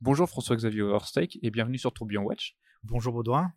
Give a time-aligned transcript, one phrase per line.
[0.00, 2.56] Bonjour François-Xavier Overstake et bienvenue sur Tourbillon Watch.
[2.84, 3.52] Bonjour Baudouin.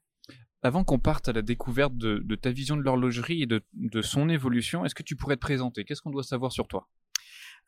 [0.63, 4.83] Avant qu'on parte à la découverte de, ta vision de l'horlogerie et de, son évolution,
[4.83, 5.85] est-ce que tu pourrais te présenter?
[5.85, 6.87] Qu'est-ce qu'on doit savoir sur toi?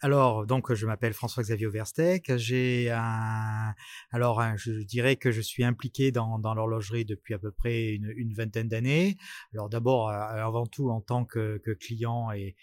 [0.02, 2.36] Alors, donc, je m'appelle François-Xavier Overstec.
[2.38, 3.76] J'ai un,
[4.12, 8.68] alors, je dirais que je suis impliqué dans, l'horlogerie depuis à peu près une, vingtaine
[8.68, 9.18] d'années.
[9.54, 12.56] Alors, d'abord, euh, avant tout, en tant que, client et,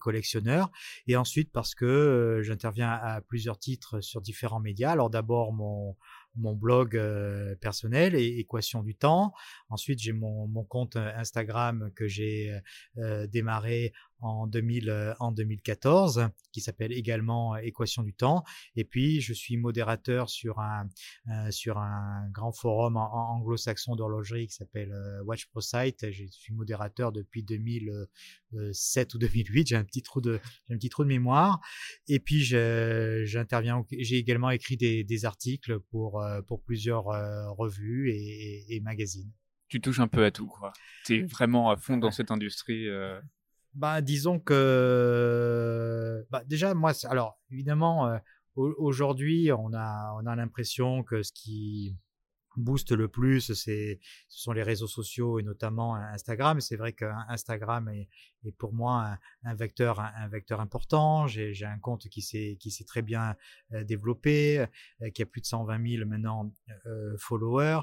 [0.00, 0.70] collectionneur.
[1.06, 4.90] Et ensuite, parce que euh, j'interviens à plusieurs titres sur différents médias.
[4.90, 5.96] Alors, d'abord, mon,
[6.36, 9.32] mon blog euh, personnel et Équation du temps.
[9.68, 12.52] Ensuite, j'ai mon, mon, compte Instagram que j'ai
[13.28, 18.44] démarré en, 2000, en 2014, qui s'appelle également Équation du temps.
[18.76, 20.88] Et puis, je suis modérateur sur un,
[21.28, 26.10] euh, sur un grand forum anglo-saxon d'horlogerie qui s'appelle euh, Watch Pro Site.
[26.10, 29.68] Je suis modérateur depuis 2007 ou 2008.
[29.68, 30.40] J'ai un petit trou de,
[30.70, 31.60] un petit trou de mémoire.
[32.08, 37.04] Et puis, j'interviens, j'ai également écrit des, des, articles pour, euh, pour plusieurs
[37.56, 39.30] revues et, et, magazines
[39.68, 40.72] tu touches un peu à tout, quoi.
[41.04, 42.88] Tu es vraiment à fond dans cette industrie.
[43.74, 48.18] Bah, disons que, bah, déjà, moi, alors, évidemment, euh,
[48.56, 51.96] aujourd'hui, on a, on a l'impression que ce qui
[52.56, 56.60] booste le plus, c'est, ce sont les réseaux sociaux et notamment Instagram.
[56.60, 58.08] C'est vrai qu'Instagram est,
[58.44, 61.26] est pour moi un, vecteur, un, vecteur important.
[61.26, 63.36] J'ai, un compte qui s'est, qui s'est très bien
[63.72, 64.66] euh, développé,
[65.02, 66.52] euh, qui a plus de 120 000 maintenant
[67.18, 67.82] followers.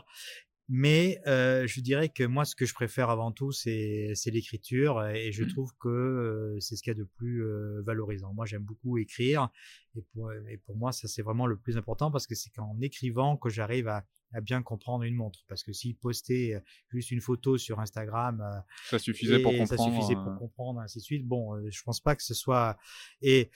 [0.70, 5.32] Mais euh, je dirais que moi, ce que je préfère avant tout, c'est l'écriture, et
[5.32, 5.48] je mmh.
[5.48, 8.34] trouve que euh, c'est ce qu'il y a de plus euh, valorisant.
[8.34, 9.48] Moi, j'aime beaucoup écrire,
[9.96, 12.78] et pour, et pour moi, ça c'est vraiment le plus important parce que c'est qu'en
[12.82, 15.40] écrivant que j'arrive à, à, bien comprendre une montre.
[15.48, 16.60] Parce que si poster
[16.90, 18.44] juste une photo sur Instagram,
[18.90, 21.26] ça suffisait pour comprendre, ça suffisait pour comprendre, ainsi de suite.
[21.26, 22.78] Bon, je pense pas que ce soit
[23.22, 23.52] et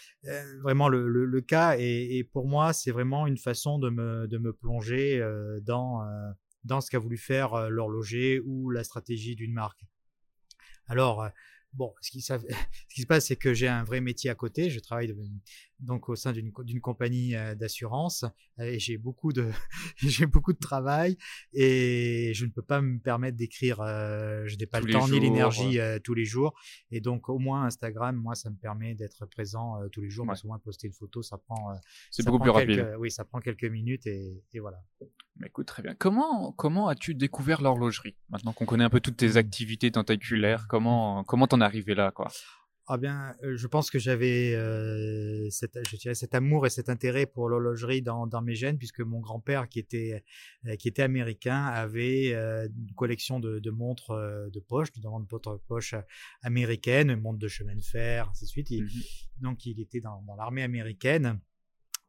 [0.64, 1.76] vraiment le, le, le cas.
[1.78, 5.20] Et, et, pour moi, c'est vraiment une façon de me de me plonger
[5.64, 6.00] dans
[6.64, 9.84] dans ce qu'a voulu faire euh, l'horloger ou la stratégie d'une marque.
[10.88, 11.30] Alors, euh,
[11.74, 14.70] bon, ce qui, se passe, c'est que j'ai un vrai métier à côté.
[14.70, 15.14] Je travaille
[15.82, 18.26] donc au sein d'une compagnie euh, d'assurance
[18.60, 19.50] et j'ai beaucoup de
[19.98, 21.18] j'ai beaucoup de travail
[21.54, 25.20] et je ne peux pas me permettre d'écrire euh, je n'ai pas le temps ni
[25.20, 26.54] l'énergie euh, tous les jours
[26.92, 30.42] et donc au moins Instagram moi ça me permet d'être présent tous les jours parce
[30.42, 31.74] qu'au moins poster une photo ça prend
[32.12, 32.96] c'est beaucoup plus rapide.
[33.00, 34.84] oui ça prend quelques minutes et, et voilà.
[35.38, 35.96] Mais écoute très bien.
[35.96, 40.68] Comment comment as-tu découvert l'horlogerie maintenant qu'on connaît un peu toutes tes activités tentaculaires?
[40.68, 42.30] Comment comment t'en es arrivé là quoi?
[42.88, 46.90] Ah bien, euh, je pense que j'avais euh, cet, je dirais cet amour et cet
[46.90, 50.24] intérêt pour l'horlogerie dans, dans mes gènes, puisque mon grand-père, qui était
[50.66, 54.12] euh, qui était américain, avait une collection de, de montres
[54.52, 55.96] de poche, de montres de poche
[56.42, 58.72] américaines, montres de chemin de fer, ainsi de suite.
[58.72, 58.88] Mmh
[59.42, 61.40] donc, il était dans, dans l'armée américaine.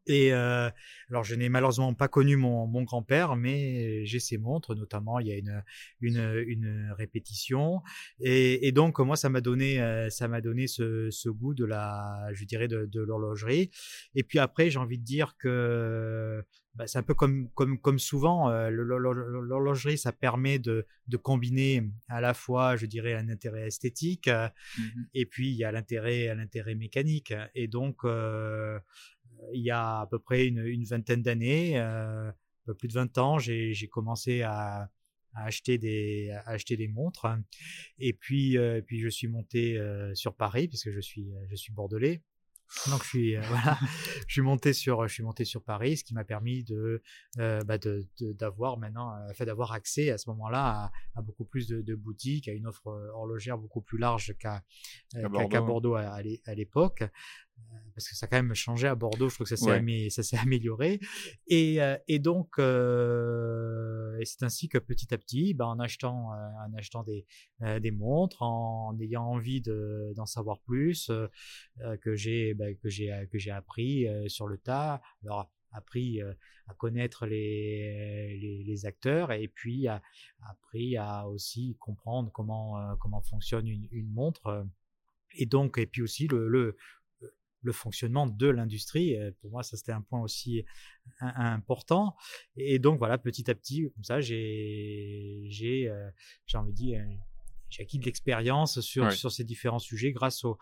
[0.06, 0.68] Et euh,
[1.10, 5.28] alors, je n'ai malheureusement pas connu mon, mon grand-père, mais j'ai ses montres, notamment il
[5.28, 5.62] y a une
[6.00, 7.82] une, une répétition,
[8.20, 11.64] et, et, donc moi ça m'a donné euh, ça m'a donné ce, ce, goût de
[11.64, 13.70] la, je dirais de, de l'horlogerie.
[14.14, 17.98] Et puis après, j'ai envie de dire que bah, c'est un peu comme comme comme
[17.98, 23.66] souvent euh, l'horlogerie, ça permet de de combiner à la fois, je dirais, un intérêt
[23.66, 24.82] esthétique, mmh
[25.14, 28.78] et puis il y a l'intérêt l'intérêt mécanique, et donc euh,
[29.52, 32.34] il y a à peu près une, vingtaine d'années, euh, un
[32.66, 34.90] peu plus de 20 ans, j'ai commencé à,
[35.34, 37.26] acheter des acheter des montres.
[37.98, 41.72] Et puis euh, puis je suis monté euh, sur Paris puisque je suis je suis
[41.72, 42.20] bordelais.
[42.90, 43.78] Donc je suis voilà,
[44.26, 47.02] je suis monté sur je suis monté sur Paris, ce qui m'a permis de
[47.38, 47.78] bah
[48.20, 52.66] d'avoir maintenant, fait d'avoir accès à ce moment-là à, beaucoup plus de, boutiques, à une
[52.66, 54.62] offre horlogère beaucoup plus large qu'à
[55.12, 57.04] qu'à Bordeaux à, à l'époque
[57.94, 61.00] parce que ça a quand même changé à Bordeaux, je trouve que ça s'est amélioré.
[61.46, 66.36] Et, euh, et donc, euh, c'est ainsi que petit à petit, ben, en achetant, euh,
[66.66, 67.26] en achetant des,
[67.80, 71.10] des montres, en ayant envie d'en savoir plus,
[72.00, 75.00] que j'ai ben, que j'ai que j'ai appris sur le tas.
[75.24, 79.86] Alors appris à connaître les, les, les, acteurs et puis
[80.42, 84.66] appris à aussi comprendre comment comment fonctionne une, une montre
[85.34, 86.76] et donc et puis aussi le, le,
[87.62, 89.16] le fonctionnement de l'industrie.
[89.40, 90.64] Pour moi, ça c'était un point aussi
[91.20, 92.16] important.
[92.56, 96.10] Et donc voilà, petit à petit, comme ça, j'ai j'ai euh,
[96.46, 97.04] j'ai envie de dire
[97.72, 100.58] j'ai acquis de l'expérience sur, sur ces différents sujets grâce, au,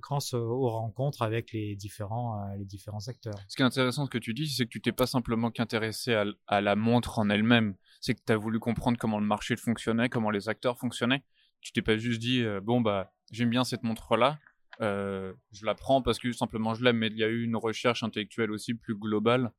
[0.00, 3.34] grâce aux rencontres avec les différents, euh, les différents acteurs.
[3.48, 6.14] Ce qui est intéressant, ce que tu dis, c'est que tu t'es pas simplement qu'intéressé
[6.14, 9.56] à, à, la montre en elle-même, c'est que tu as voulu comprendre comment le marché
[9.56, 11.24] fonctionnait, comment les acteurs fonctionnaient.
[11.62, 14.38] Tu t'es pas juste dit, euh, bon, bah, j'aime bien cette montre-là,
[14.80, 17.56] euh, je la prends parce que simplement je l'aime, mais il y a eu une
[17.56, 19.52] recherche intellectuelle aussi plus globale.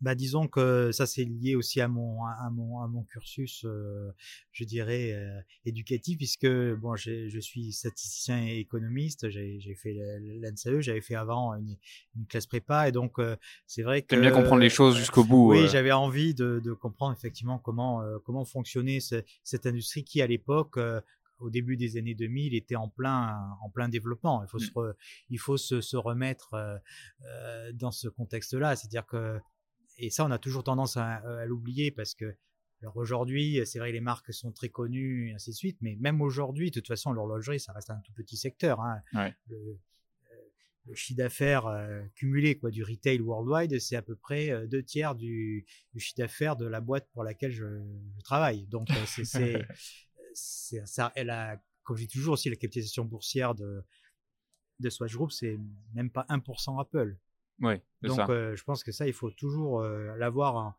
[0.00, 4.10] bah, disons que ça c'est lié aussi à mon à mon à mon cursus, euh,
[4.52, 11.00] je dirais euh, éducatif puisque bon je suis statisticien et économiste, j'ai fait l'NCE, j'avais
[11.00, 11.76] fait avant une,
[12.16, 15.50] une, classe prépa et donc euh, c'est vrai que bien comprendre les choses jusqu'au bout.
[15.50, 18.98] Oui, j'avais envie de, de comprendre effectivement comment comment fonctionnait
[19.44, 20.78] cette industrie qui à l'époque
[21.40, 24.42] au début des années 2000 était en plein en plein développement.
[24.44, 24.60] Il faut mmh.
[24.60, 24.94] se
[25.30, 29.38] il faut se, se remettre euh, dans ce contexte-là, c'est-à-dire que
[30.00, 32.34] et ça, on a toujours tendance à, l'oublier parce que,
[32.82, 36.22] alors aujourd'hui, c'est vrai, les marques sont très connues et ainsi de suite, mais même
[36.22, 38.80] aujourd'hui, de toute façon, l'horlogerie, ça reste un tout petit secteur.
[38.80, 39.02] Hein.
[39.48, 39.74] Le, euh,
[40.86, 44.82] le, chiffre d'affaires euh, cumulé quoi du retail worldwide, c'est à peu près euh, deux
[44.82, 47.66] tiers du, du chiffre d'affaires de la boîte pour laquelle je,
[48.16, 48.66] je travaille.
[48.66, 49.62] Donc c'est
[50.40, 53.84] ça, elle a, comme je dis toujours aussi, la capitalisation boursière de
[54.80, 55.58] de Swatch Group, c'est
[55.94, 57.16] même pas 1% Apple.
[57.60, 60.74] Ouais, Donc, euh, je pense que ça, il faut toujours euh, l'avoir en,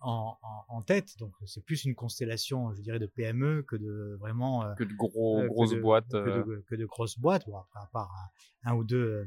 [0.00, 1.16] en, en, tête.
[1.18, 4.64] Donc, c'est plus une constellation, je dirais, de PME que de vraiment.
[4.64, 6.10] Euh, que de gros, grosses boîtes.
[6.10, 8.30] Que de, que de, grosses boîtes, bon, à part
[8.64, 9.26] un ou deux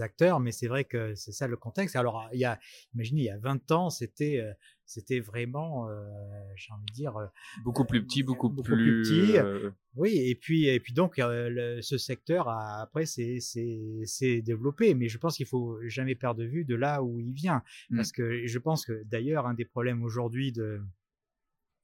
[0.00, 1.96] acteurs, mais c'est vrai que c'est ça le contexte.
[1.96, 2.58] Alors, il y a,
[2.94, 4.42] imaginez, il y a 20 ans, c'était,
[4.84, 6.04] c'était vraiment, euh,
[6.56, 7.14] j'ai envie de dire,
[7.64, 9.36] beaucoup plus petit, beaucoup, beaucoup plus, petit.
[9.94, 15.18] Oui, et puis, et puis donc, ce secteur a, après, c'est, c'est, développé, mais je
[15.18, 17.96] pense qu'il faut jamais perdre de vue de là où il vient, mmh.
[17.96, 20.80] parce que je pense que d'ailleurs, un des problèmes aujourd'hui de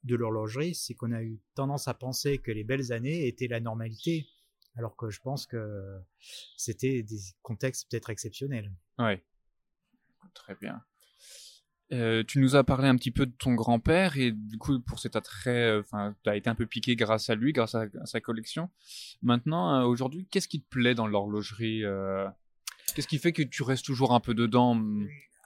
[0.04, 3.60] de l'horlogerie, c'est qu'on a eu tendance à penser que les belles années étaient la
[3.60, 4.26] normalité
[4.76, 5.98] alors que je pense que
[6.56, 8.72] c'était des contextes peut-être exceptionnels.
[8.98, 9.14] Oui,
[10.34, 10.82] très bien.
[11.92, 14.98] Euh, tu nous as parlé un petit peu de ton grand-père et du coup pour
[14.98, 18.20] cet attrait, euh, tu as été un peu piqué grâce à lui, grâce à, sa
[18.20, 18.70] collection.
[19.20, 21.82] Maintenant, euh, aujourd'hui, qu'est-ce qui te plaît dans l'horlogerie
[22.94, 24.74] Qu'est-ce qui fait que tu restes toujours un peu dedans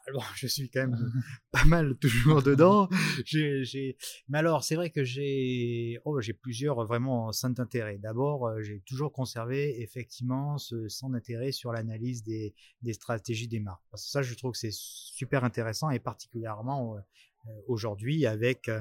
[0.08, 1.12] alors, je suis quand même
[1.50, 2.88] pas mal toujours dedans.
[3.24, 3.96] J'ai, j'ai...
[4.28, 7.98] Mais alors, c'est vrai que j'ai, oh, plusieurs vraiment centres d'intérêt.
[7.98, 13.60] D'abord, euh, j'ai toujours conservé effectivement ce centre d'intérêt sur l'analyse des, des stratégies des
[13.60, 13.84] marques.
[13.90, 18.80] Parce que ça, je trouve que c'est super intéressant et particulièrement euh, aujourd'hui avec euh,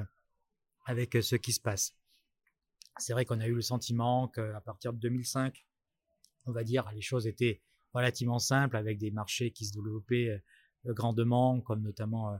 [0.84, 1.96] avec ce qui se passe.
[2.98, 5.66] C'est vrai qu'on a eu le sentiment qu'à partir de 2005,
[6.46, 7.60] on va dire, les choses étaient
[7.92, 10.40] relativement simples avec des marchés qui se développaient
[10.94, 12.36] grandement, comme notamment euh,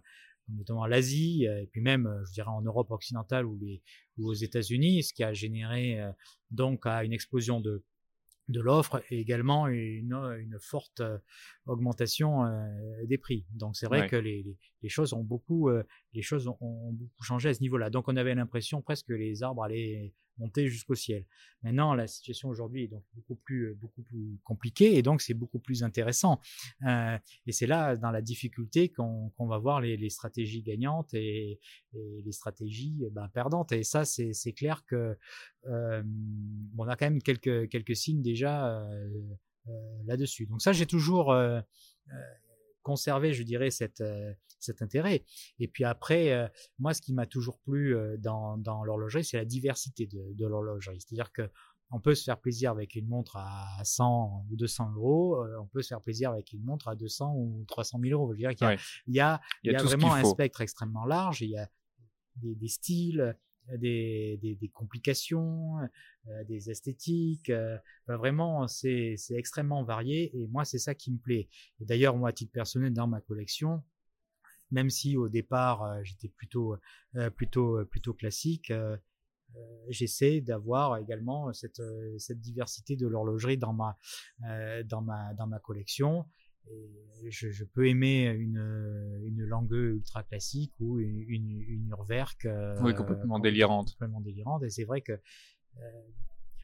[0.48, 3.82] notamment l'Asie, euh, et puis même, euh, je dirais, en Europe occidentale ou, les,
[4.18, 6.00] ou aux États-Unis, ce qui a généré
[6.50, 7.84] donc à une explosion de,
[8.48, 11.02] de l'offre et également une, une forte
[11.66, 12.44] augmentation
[13.04, 13.44] des prix.
[13.50, 14.46] Donc c'est vrai que les,
[14.82, 15.68] les, choses ont beaucoup,
[16.14, 17.90] les choses ont, ont, beaucoup changé à ce niveau-là.
[17.90, 21.24] Donc on avait l'impression presque que les arbres allaient monter jusqu'au ciel.
[21.62, 25.58] Maintenant, la situation aujourd'hui est donc beaucoup plus, beaucoup plus compliquée et donc c'est beaucoup
[25.58, 26.40] plus intéressant.
[26.86, 31.58] Euh, et c'est là, dans la difficulté, qu'on va voir les, les, stratégies gagnantes et,
[31.94, 33.72] et les stratégies ben, perdantes.
[33.72, 35.16] Et ça, c'est clair que
[35.66, 36.02] euh,
[36.78, 39.08] on a quand même quelques, quelques signes déjà euh,
[39.68, 40.46] euh là-dessus.
[40.46, 41.60] Donc ça, j'ai toujours euh,
[42.12, 42.14] euh,
[42.86, 45.24] conserver, je dirais, cette, euh, cet intérêt.
[45.58, 46.46] Et puis après, euh,
[46.78, 50.46] moi, ce qui m'a toujours plu euh, dans, dans l'horlogerie, c'est la diversité de, de
[50.46, 51.00] l'horlogerie.
[51.00, 51.50] C'est-à-dire que
[51.90, 55.82] on peut se faire plaisir avec une montre à 100 ou 200 euros, on peut
[55.82, 58.32] se faire plaisir avec une montre à 200 ou 300 000 euros.
[58.32, 61.04] Je dirais qu'il y a, il y a, il y a, vraiment un spectre extrêmement
[61.04, 61.42] large.
[61.42, 61.68] Il y a
[62.34, 63.36] des, des styles,
[63.74, 65.78] des, complications,
[66.28, 67.50] euh, des esthétiques.
[67.50, 71.48] Euh, vraiment, c'est extrêmement varié et moi, c'est ça qui me plaît.
[71.80, 73.82] D'ailleurs, moi, à titre personnel, dans ma collection,
[74.70, 76.76] même si au départ, euh, j'étais plutôt,
[77.36, 78.72] plutôt, plutôt classique,
[79.88, 81.80] j'essaie d'avoir également cette,
[82.18, 83.96] cette diversité de l'horlogerie dans ma,
[84.84, 86.26] dans ma, dans ma collection
[87.28, 92.44] je, je, peux aimer une, une langue ultra classique ou une, une, une Urwerk.
[92.44, 93.92] Euh, oui, complètement délirante.
[93.92, 94.62] Complètement délirante.
[94.62, 95.80] Et c'est vrai que euh,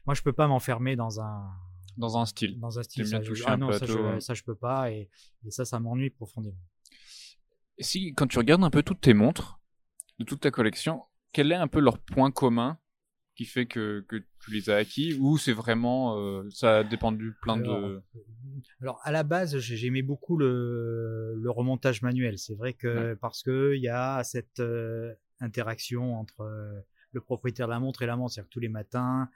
[0.05, 1.49] moi, je peux pas m'enfermer dans un
[1.97, 2.59] dans un style.
[2.59, 3.05] Dans un style.
[3.05, 4.91] Ça, je, ah non, ça je, ça je, peux pas.
[4.91, 5.09] Et,
[5.45, 6.57] et ça, ça m'ennuie profondément.
[7.79, 9.59] Si, quand tu regardes un peu toutes tes montres,
[10.19, 12.77] de toute ta collection, quel est un peu leur point commun
[13.35, 17.33] qui fait que, que tu les as acquis ou c'est vraiment euh, ça a dépendu
[17.41, 18.01] plein de
[18.81, 22.37] alors à la base j'aimais beaucoup le, le remontage manuel.
[22.37, 26.79] C'est vrai que parce que il y a cette euh, interaction entre euh,
[27.11, 29.29] le propriétaire de la montre et la montre c'est-à-dire que tous les matins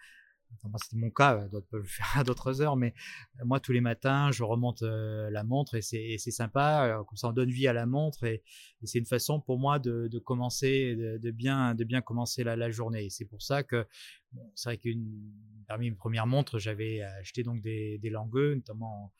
[0.55, 2.93] Enfin, c'était mon cas, euh, d'autres peuvent le faire à d'autres heures, mais
[3.39, 7.29] euh, moi tous les matins je remonte euh, la montre et c'est sympa, comme ça
[7.29, 8.43] on donne vie à la montre et,
[8.83, 13.09] c'est une façon pour moi de, commencer, de, bien, de bien commencer la, journée.
[13.09, 13.87] C'est pour ça que
[14.53, 15.33] c'est vrai qu'une
[15.67, 19.13] parmi mes premières montres j'avais acheté donc des, des langueux, notamment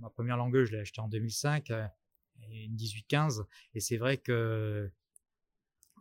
[0.00, 1.72] ma première langueuse je l'ai acheté en 2005
[2.52, 3.44] une 18-15.
[3.74, 4.90] Et c'est vrai que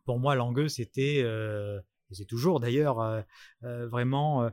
[0.05, 1.79] pour moi, Langueux, c'était, euh,
[2.13, 3.22] et c'est toujours d'ailleurs, euh,
[3.63, 4.50] euh, vraiment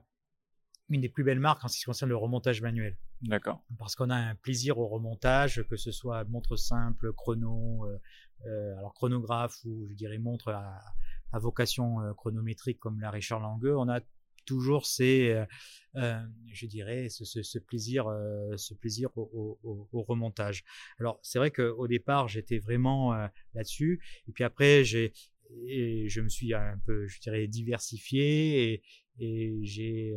[0.89, 2.97] une des plus belles marques en ce qui concerne le remontage manuel.
[3.23, 3.63] D'accord.
[3.79, 7.87] Parce qu'on a un plaisir au remontage, que ce soit montre simple, chrono,
[8.47, 10.81] alors chronographe ou je dirais montre à,
[11.33, 14.01] à vocation chronométrique comme la Richard Langueux, on a
[14.51, 15.45] toujours c'est, euh,
[15.97, 16.21] euh,
[16.53, 19.59] je dirais, ce, plaisir, euh, ce plaisir au,
[19.93, 20.65] remontage.
[20.99, 23.13] Alors c'est vrai qu'au départ j'étais vraiment
[23.55, 25.13] là-dessus, et puis après j'ai,
[25.67, 28.83] je me suis un peu, je dirais, diversifié et,
[29.19, 30.15] et j'ai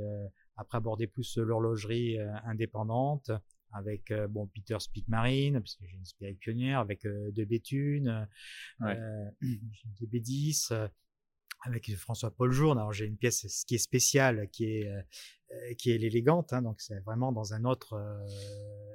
[0.56, 3.32] après abordé plus l'horlogerie indépendante
[3.72, 8.28] avec bon Peter Speak Marine parce que j'ai une Spirit pionnière avec de Béthune,
[8.82, 8.98] ouais.
[9.42, 10.90] des B10
[11.63, 12.78] avec François-Paul Journe.
[12.78, 15.02] Alors j'ai une pièce ce qui est spéciale, qui est euh,
[15.52, 18.25] euh, qui est l'élégante, hein, donc c'est vraiment dans un autre euh,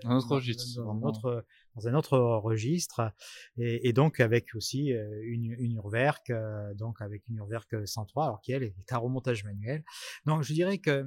[0.05, 1.45] un autre registre, dans, un autre,
[1.79, 3.13] dans un autre registre,
[3.57, 6.33] et, et donc avec aussi une, une Urwerk,
[6.75, 9.85] donc avec une Urwerk 103, alors qui elle est un remontage manuel.
[10.27, 11.07] Donc je dirais que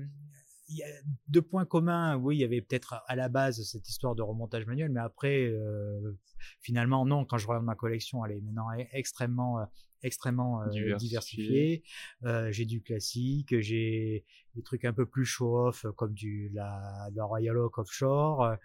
[0.71, 0.87] il y a
[1.27, 2.15] deux points communs.
[2.15, 5.45] Oui, il y avait peut-être à la base cette histoire de remontage manuel, mais après,
[5.47, 6.17] euh,
[6.61, 7.25] finalement, non.
[7.25, 9.65] Quand je regarde ma collection, elle est maintenant extrêmement
[10.03, 11.83] extrêmement euh, diversifié.
[12.23, 14.25] Euh, j'ai du classique, j'ai
[14.55, 18.55] des trucs un peu plus show-off comme du la, la Royal Oak Offshore.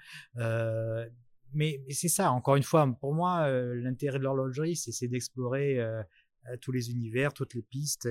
[1.46, 5.08] Euh, mais, mais c'est ça, encore une fois, pour moi, euh, l'intérêt de l'horlogerie, c'est
[5.08, 6.02] d'explorer euh,
[6.60, 8.08] tous les univers, toutes les pistes.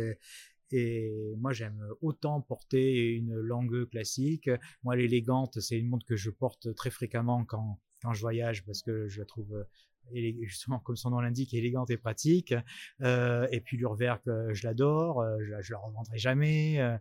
[0.71, 4.49] Et moi, j'aime autant porter une langue classique.
[4.83, 8.81] Moi, l'élégante, c'est une montre que je porte très fréquemment quand, quand je voyage parce
[8.81, 9.65] que je la trouve
[10.13, 12.53] justement comme son nom l'indique, élégante et pratique.
[13.01, 16.97] Euh, et puis l'Urwerk, je l'adore, euh, je, je la revendrai jamais, euh,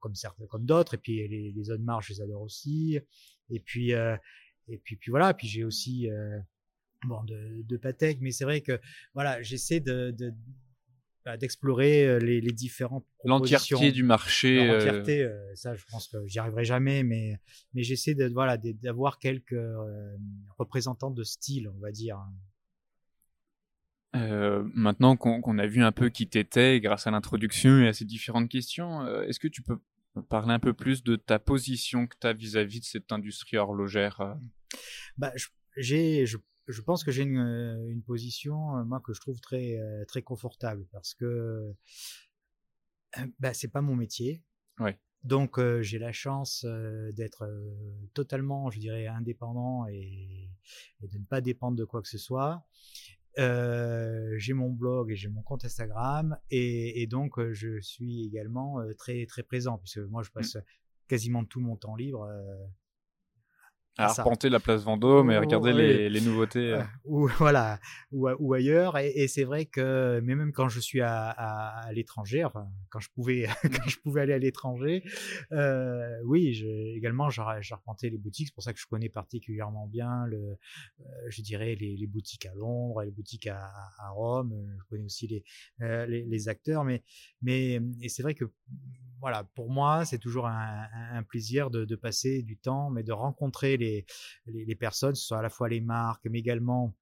[0.00, 0.94] comme certains, comme d'autres.
[0.94, 2.98] Et puis les, les zones marge, je les adore aussi.
[3.50, 4.16] Et puis euh,
[4.68, 5.34] et puis puis voilà.
[5.34, 6.38] Puis j'ai aussi euh,
[7.04, 8.80] bon de, de Patek, mais c'est vrai que
[9.14, 10.32] voilà, j'essaie de, de
[11.24, 14.74] bah, d'explorer euh, les, les différentes l'entièreté du marché euh.
[14.74, 17.38] l'entièreté euh, ça je pense que j'y arriverai jamais mais
[17.74, 19.54] mais j'essaie de voilà d'avoir quelques
[20.58, 22.18] représentants de style on va dire
[24.16, 28.04] euh, maintenant qu'on a vu un peu qui t'étais grâce à l'introduction et à ces
[28.04, 29.78] différentes questions, est-ce que tu peux
[30.28, 34.36] parler un peu plus de ta position que tu as vis-à-vis de cette industrie horlogère
[35.16, 35.32] bah,
[35.76, 36.38] j'ai, je
[36.68, 40.04] je pense que j'ai une, euh, une, position, euh, moi, que je trouve très, euh,
[40.06, 41.74] très confortable parce que
[43.38, 44.42] bah, c'est pas mon métier.
[44.78, 44.98] Ouais.
[45.24, 46.66] Donc, j'ai la chance
[47.12, 47.48] d'être
[48.12, 50.50] totalement, je dirais, indépendant et,
[51.00, 52.66] et, de ne pas dépendre de quoi que ce soit.
[53.36, 59.26] J'ai mon blog et j'ai mon compte Instagram et, et donc je suis également très
[59.26, 60.32] très présent puisque moi je mmh.
[60.34, 60.56] passe
[61.08, 62.28] quasiment tout mon temps libre
[63.98, 66.72] à arpenter la place Vendôme et regarder les, les, nouveautés.
[66.72, 66.82] Euh.
[67.04, 67.78] ou voilà,
[68.10, 68.96] ou, ou ailleurs.
[68.98, 72.68] Et, et c'est vrai que, mais même quand je suis à, à, à l'étranger, enfin
[72.90, 75.04] quand je pouvais, quand je pouvais aller à l'étranger,
[75.52, 78.48] euh, oui, je, également j'arpentais les boutiques.
[78.48, 80.38] C'est pour ça que je connais particulièrement bien le,
[81.00, 84.54] euh, je dirais les, les, boutiques à Londres, les boutiques à, à Rome.
[84.78, 85.44] Je connais aussi les,
[86.06, 87.02] les, les, acteurs, mais
[87.42, 88.46] mais et c'est vrai que
[89.22, 93.12] voilà, pour moi, c'est toujours un, un plaisir de, de, passer du temps, mais de
[93.12, 94.06] rencontrer les,
[94.46, 96.94] les, les, personnes, ce soit à la fois les marques, mais également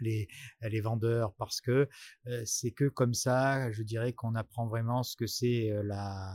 [0.00, 0.28] les,
[0.62, 1.88] les vendeurs, parce que
[2.26, 6.34] euh, c'est que comme ça, je dirais qu'on apprend vraiment ce que c'est euh, la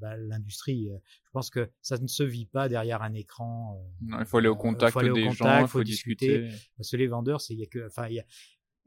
[0.00, 0.90] bah, l'industrie.
[1.24, 3.78] Je pense que ça ne se vit pas derrière un écran.
[3.78, 6.42] Euh, non, il faut aller au contact faut aller des gens, il faut, discuter.
[6.42, 6.68] discuter.
[6.76, 8.24] Parce que les vendeurs, c'est il y a que, enfin, il y a,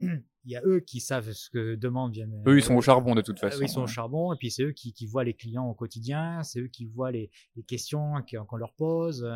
[0.00, 2.16] il y a eux qui savent ce que demandent.
[2.46, 3.58] Eux, ils sont au charbon de toute façon.
[3.58, 5.74] Eux, ils sont au charbon, et puis c'est eux qui, qui, voient les clients au
[5.74, 8.14] quotidien, c'est eux qui voient les, les questions
[8.48, 9.28] qu'on leur pose,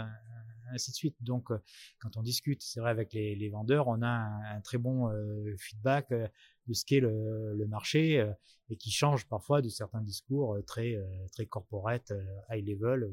[0.74, 1.16] ainsi de suite.
[1.20, 1.58] Donc, euh,
[2.00, 5.54] quand on discute, c'est vrai, avec les, les, vendeurs, on a un, très bon euh,
[5.58, 8.24] feedback de ce qu'est le, le, marché
[8.70, 10.96] et qui change parfois de certains discours très,
[11.32, 12.12] très corporate,
[12.50, 13.10] high level.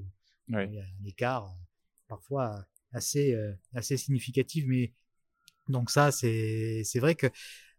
[0.50, 0.68] Ouais.
[0.68, 1.54] Il y a un écart
[2.08, 3.36] parfois assez,
[3.74, 4.94] assez significatif, mais
[5.68, 7.28] donc ça, c'est vrai que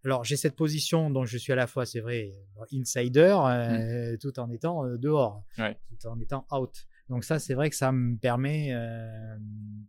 [0.05, 2.33] alors j'ai cette position dont je suis à la fois, c'est vrai,
[2.73, 4.19] insider, euh, mmh.
[4.19, 5.79] tout en étant euh, dehors, ouais.
[5.89, 6.87] tout en étant out.
[7.13, 9.37] Donc ça, c'est vrai que ça me permet euh,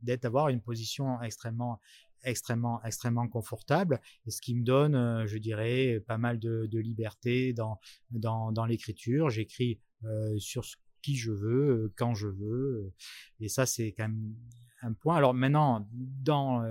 [0.01, 1.79] d'être avoir une position extrêmement
[2.25, 6.79] extrêmement extrêmement confortable et ce qui me donne euh, je dirais pas mal de, de
[6.79, 7.79] liberté dans
[8.11, 12.93] dans, dans l'écriture j'écris euh, sur ce qui je veux quand je veux
[13.39, 14.35] et ça c'est quand même
[14.81, 16.61] un point alors maintenant dans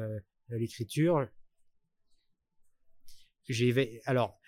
[0.51, 1.29] l'écriture.
[3.49, 4.39] J'ai alors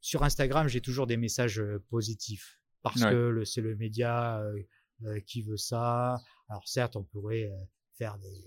[0.00, 4.42] sur Instagram, j'ai toujours des messages positifs parce que c'est le média
[5.04, 6.16] euh, euh, qui veut ça.
[6.48, 7.50] Alors certes, on pourrait
[7.96, 8.44] faire des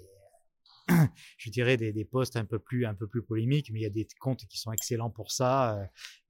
[1.37, 3.87] je dirais des, des posts un peu plus un peu plus polémiques, mais il y
[3.87, 5.79] a des comptes qui sont excellents pour ça.
[5.79, 5.85] euh,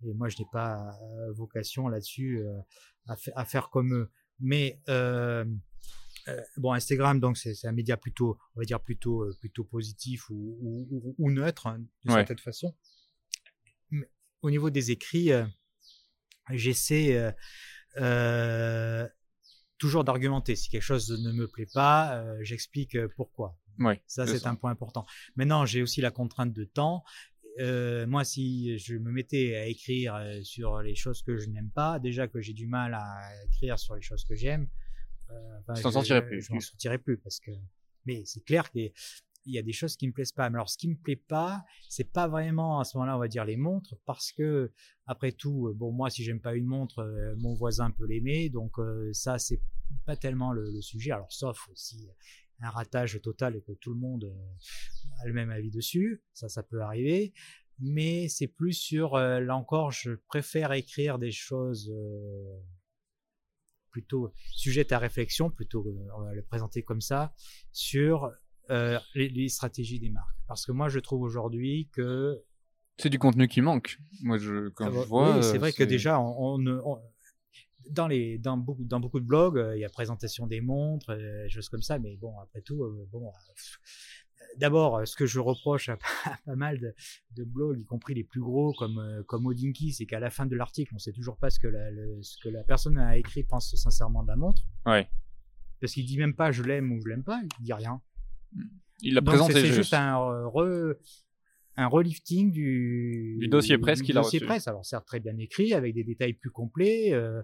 [0.06, 2.58] et moi, je n'ai pas euh, vocation là-dessus euh,
[3.08, 4.10] à, fa- à faire comme eux.
[4.40, 5.46] Mais euh,
[6.30, 10.30] euh, bon, Instagram, donc c'est un média plutôt, on va dire plutôt euh, plutôt positif
[10.30, 12.20] ou, ou, ou- ou neutre hein, d'une Ouais.
[12.20, 12.74] certaine façon.
[13.92, 14.10] Mais
[14.42, 15.46] au niveau des écrits, euh,
[16.52, 17.32] j'essaie euh,
[17.98, 19.08] euh,
[19.78, 20.56] toujours d'argumenter.
[20.56, 23.58] Si quelque chose ne me plaît pas, euh, j'explique euh, pourquoi.
[23.80, 24.02] Ouais.
[24.08, 25.06] Ça, C'est un point important.
[25.36, 27.04] Maintenant, j'ai aussi la contrainte de temps.
[27.60, 31.70] Euh, moi, si je me mettais à écrire euh, sur les choses que je n'aime
[31.72, 34.68] pas, déjà que j'ai du mal à écrire sur les choses que j'aime,
[35.30, 35.34] euh,
[35.68, 36.42] t'en je- sortirais je- plus.
[36.42, 37.52] Je m'en sortirais plus parce que.
[38.06, 38.70] Mais c'est clair
[39.46, 40.50] qu'il y a des choses qui me plaisent pas.
[40.50, 43.28] Mais alors, ce qui me plaît pas, c'est pas vraiment à ce moment-là, on va
[43.28, 44.72] dire les montres, parce que
[45.06, 48.50] après tout, euh, bon, moi, si j'aime pas une montre, euh, mon voisin peut l'aimer,
[48.50, 49.62] donc euh, ça, c'est
[50.06, 51.12] pas tellement le, sujet.
[51.12, 52.10] Alors, sauf si
[52.62, 56.50] un ratage total et que tout le monde euh, a le même avis dessus, ça,
[56.50, 57.34] ça peut arriver.
[57.80, 62.62] Mais c'est plus sur, euh, là encore, je préfère écrire des choses euh,
[63.92, 67.34] plutôt sujettes à réflexion, plutôt, euh, on va le présenter comme ça,
[67.74, 68.32] sur
[68.70, 70.36] euh, les, les stratégies des marques.
[70.48, 72.42] Parce que moi, je trouve aujourd'hui que
[72.98, 73.98] C'est du contenu qui manque.
[74.22, 75.38] Moi, je, quand ah je bah, vois.
[75.38, 77.02] oui, c'est vrai que déjà, on, on, on-
[77.92, 81.12] dans les dans beaucoup dans beaucoup de blogs, euh, il y a présentation des montres,
[81.12, 82.00] euh, des choses comme ça.
[82.00, 83.32] Mais bon, après tout, euh, bon.
[84.58, 86.96] D'abord, ce que je reproche à, à pas mal de,
[87.36, 90.56] de blogs, y compris les plus gros comme comme Odinky, c'est qu'à la fin de
[90.56, 93.44] l'article, on sait toujours pas ce que la, le- ce que la personne a écrit
[93.44, 95.08] pense sincèrement de la montre, Ouais.
[95.82, 98.02] parce qu'il dit même pas je l'aime ou je l'aime pas, il dit rien.
[99.02, 99.94] Il l'a Donc, présenté c'est juste.
[99.94, 100.96] un re-
[101.78, 104.46] un relifting du, Du dossier presse qu'il a dossier reçu.
[104.48, 104.68] presse.
[104.70, 107.42] Alors certes très bien écrit, avec des détails plus complets, euh,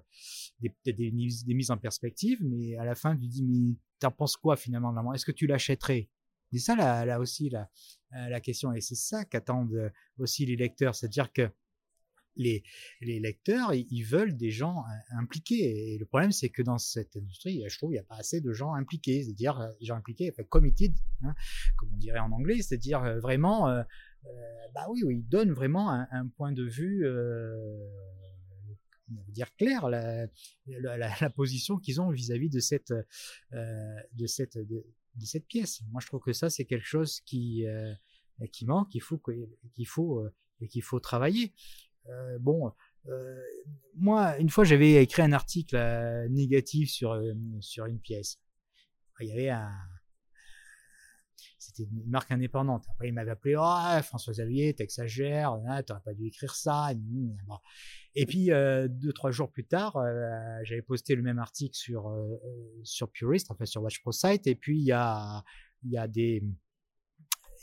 [0.62, 4.38] des, des, des mises en perspective, mais à la fin tu dis mais t'en penses
[4.38, 6.10] quoi finalement Est-ce que tu l'achèterais?
[6.54, 7.70] C'est ça là, là aussi la,
[8.16, 11.50] euh, la question, et c'est ça qu'attendent euh, aussi les lecteurs, c'est-à-dire que
[12.36, 12.64] les,
[13.02, 15.94] lecteurs, ils veulent des gens euh, impliqués.
[15.94, 18.42] Et le problème, c'est que dans cette industrie, je trouve, il n'y a pas assez
[18.42, 21.34] de gens impliqués, c'est-à-dire euh, des gens impliqués, enfin, committed, hein,
[21.78, 23.84] comme on dirait en anglais, c'est-à-dire euh, vraiment, euh,
[24.26, 24.30] euh,
[24.74, 27.90] bah oui, ils donnent vraiment un, point de vue, euh,
[29.30, 32.94] dire clair, la, position qu'ils ont vis-à-vis de cette,
[33.54, 33.96] euh,
[35.48, 35.82] pièce.
[35.92, 37.94] Moi, je trouve que ça, c'est quelque chose qui, euh,
[38.52, 39.22] qui manque, qu'il faut,
[39.74, 41.54] qu'il faut, euh, qu'il faut travailler.
[42.10, 42.72] Euh, bon,
[43.08, 43.42] euh,
[43.96, 47.20] moi, une fois, j'avais écrit un article euh, négatif sur
[47.60, 48.40] sur une pièce.
[49.20, 49.72] Il y avait un,
[51.60, 52.86] c'était une marque indépendante.
[52.90, 56.90] Après, il m'avait appelé, oh, François Xavier, t'exagères, hein, t'aurais pas dû écrire ça.
[58.16, 59.94] Et puis deux trois jours plus tard,
[60.64, 62.12] j'avais posté le même article sur
[62.84, 64.48] sur Purist, enfin sur Watch Pro Site.
[64.48, 65.44] Et puis il y a
[65.84, 66.44] il y a des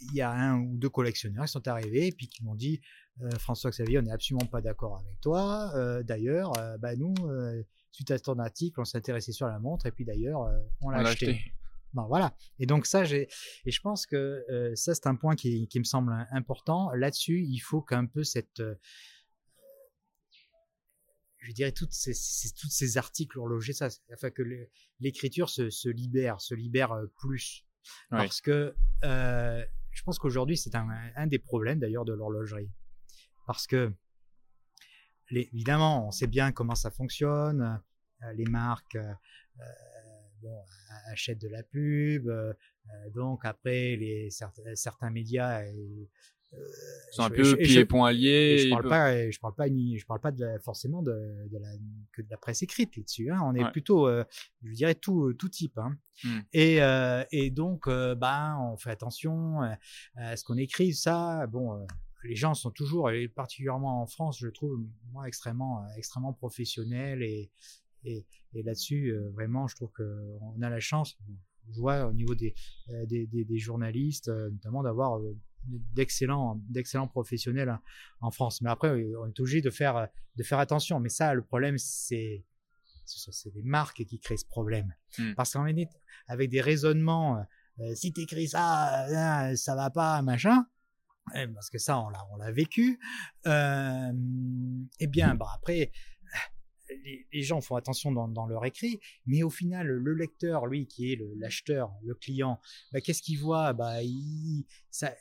[0.01, 2.81] il y a un ou deux collectionneurs qui sont arrivés et puis qui m'ont dit
[3.23, 5.73] euh, François Xavier, on n'est absolument pas d'accord avec toi.
[5.77, 7.15] Euh, d'ailleurs, euh, bah nous,
[7.91, 10.49] suite à ton article, on s'est intéressé sur la montre et puis d'ailleurs,
[10.81, 11.29] on l'a acheté.
[11.31, 11.53] acheté.
[11.95, 12.37] Bon, voilà.
[12.59, 13.29] Et donc ça, j'ai
[13.65, 16.91] et je pense que euh, ça c'est un point qui, qui me semble important.
[16.93, 18.75] Là-dessus, il faut qu'un peu cette euh,
[21.39, 24.43] je dirais toutes ces, ces- toutes ces articles horlogers, ça, afin que
[25.01, 27.65] l'écriture se, se libère, se libère plus,
[28.11, 29.65] parce que euh,
[29.99, 32.71] je pense qu'aujourd'hui c'est un, des problèmes d'ailleurs de l'horlogerie,
[33.49, 33.93] parce que
[35.29, 37.83] évidemment on sait bien comment ça fonctionne,
[38.23, 39.13] euh, les marques euh,
[39.61, 40.61] euh,
[41.07, 42.31] achètent de la pub,
[43.13, 45.65] donc après les certains, médias
[47.13, 48.11] C'est un je- peu je- pieds je- et poings
[48.71, 51.13] parle pas, je parle pas ni, je parle pas de la- forcément de,
[51.51, 51.69] de la,
[52.13, 53.31] que de la presse écrite là-dessus.
[53.31, 53.41] Hein.
[53.45, 53.71] On est Ouais.
[53.71, 54.25] plutôt, euh,
[54.63, 55.77] je dirais tout, tout type.
[55.79, 55.97] Hein.
[56.25, 56.39] Mm.
[56.53, 59.75] Et, euh, et donc, euh, bah, on fait attention euh,
[60.17, 60.95] à ce qu'on écrit.
[60.95, 61.85] Ça, bon, euh,
[62.25, 64.81] les gens sont toujours, et particulièrement en France, je trouve
[65.13, 67.51] moi extrêmement, euh, extrêmement professionnels et
[68.05, 71.19] et, et là-dessus, euh, vraiment, je trouve qu'on a la chance.
[71.75, 72.55] Je vois au niveau des,
[72.91, 77.81] euh, des, des, des journalistes, euh, notamment d'avoir euh, d'excellents d'excellents professionnels hein,
[78.21, 78.61] en France.
[78.63, 81.01] Mais après, on est obligé de faire de faire attention.
[81.01, 82.45] Mais ça, le problème, c'est
[83.05, 84.95] c'est les marques qui créent ce problème.
[85.19, 85.35] Mm.
[85.35, 85.89] Parce qu'en est
[86.27, 87.43] avec des raisonnements,
[87.81, 90.67] euh, si t'écris ça, euh, ça va pas, machin.
[91.35, 92.99] eh, Parce que ça, on l'a on l'a vécu.
[93.47, 94.13] Euh,
[95.01, 95.93] eh bien, bah après.
[97.05, 100.87] Les, les gens font attention dans, dans leur écrit, mais au final, le lecteur, lui,
[100.87, 102.59] qui est le- l'acheteur, le, client,
[102.93, 103.75] bah, qu'est-ce qu'il voit?
[103.75, 105.15] Bah, il, ça,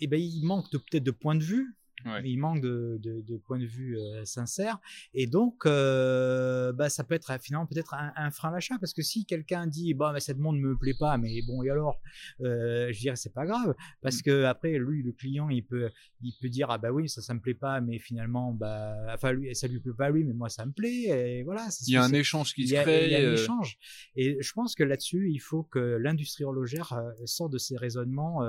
[0.00, 1.78] et ben il manque peut-être de point de vue
[2.24, 4.78] il manque de, de, de point de vue euh, sincère.
[5.14, 8.76] Et donc, euh, bah, ça peut être finalement peut-être un, un, frein à l'achat.
[8.80, 11.62] Parce que si quelqu'un dit, bah, bah, cette montre ne me plaît pas, mais bon,
[11.62, 12.00] et alors
[12.40, 13.74] euh, Je dirais, c'est pas grave.
[14.00, 15.90] Parce que après, lui, le client, il peut,
[16.22, 19.32] il peut dire, ah bah oui, ça, ça me plaît pas, mais finalement, bah, enfin,
[19.32, 21.38] lui, ça lui plaît pas lui, mais moi, ça me plaît.
[21.38, 21.68] Et voilà.
[21.86, 23.06] Il y a un échange qui se crée.
[23.06, 23.78] Il y a un échange.
[24.16, 28.42] Et je pense que là-dessus, il faut que l'industrie horlogère sorte de ses raisonnements.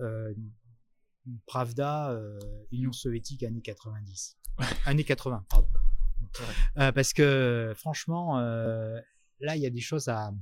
[0.00, 0.32] Euh,
[1.46, 2.38] Pravda, euh,
[2.72, 4.36] Union soviétique, années 90.
[4.86, 5.68] années 80, pardon.
[6.78, 9.00] Euh, parce que franchement, euh,
[9.40, 10.32] là, il y a des choses à,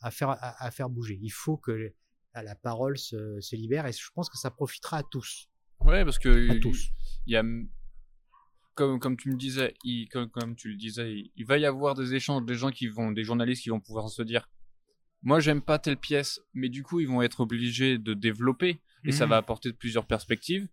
[0.00, 1.18] à faire, à, faire bouger.
[1.20, 1.92] Il faut que
[2.34, 5.48] la parole se, se, libère et je pense que ça profitera à tous.
[5.80, 6.90] Ouais, parce que à tous.
[7.26, 7.42] Il y a
[8.74, 11.64] comme, comme tu me disais, il, comme, comme, tu le disais, il, il, va y
[11.64, 14.48] avoir des échanges, des gens qui vont, des journalistes qui vont pouvoir se dire,
[15.22, 19.12] moi j'aime pas telle pièce, mais du coup ils vont être obligés de développer et
[19.12, 19.38] ça va mmh.
[19.38, 20.68] apporter plusieurs perspectives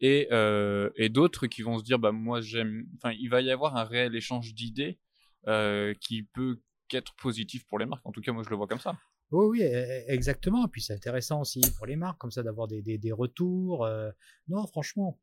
[0.00, 3.50] et, euh, et d'autres qui vont se dire bah moi j'aime enfin il va y
[3.50, 4.98] avoir un réel échange d'idées
[5.46, 8.66] euh, qui peut qu'être positif pour les marques en tout cas moi je le vois
[8.66, 8.98] comme ça
[9.30, 10.64] oui, oui, e, e, exactement.
[10.66, 13.84] Et puis c'est intéressant aussi pour les marques, comme ça, d'avoir des, des, des, retours.
[13.84, 14.10] Euh,
[14.48, 15.20] non, franchement,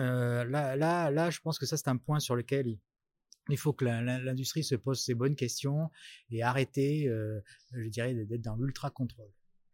[0.00, 2.78] euh, là, là, là, je pense que ça, c'est un point sur lequel
[3.48, 5.90] il, faut que l'industrie se pose ces bonnes questions
[6.30, 7.08] et arrêter,
[7.72, 8.90] je dirais, d'être dans l'ultra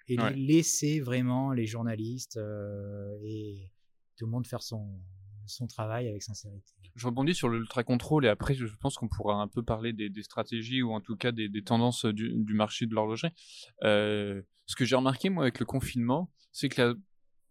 [0.08, 3.70] et laisser vraiment les journalistes euh, et
[4.16, 5.00] tout le monde faire son,
[5.46, 6.72] son travail avec sincérité.
[6.94, 10.08] Je rebondis sur l'ultra contrôle et après je pense qu'on pourra un peu parler des,
[10.08, 13.32] des, stratégies ou en tout cas des, des tendances du, du, marché de l'horlogerie.
[13.82, 16.94] Euh, ce que j'ai remarqué moi avec le confinement, c'est que la,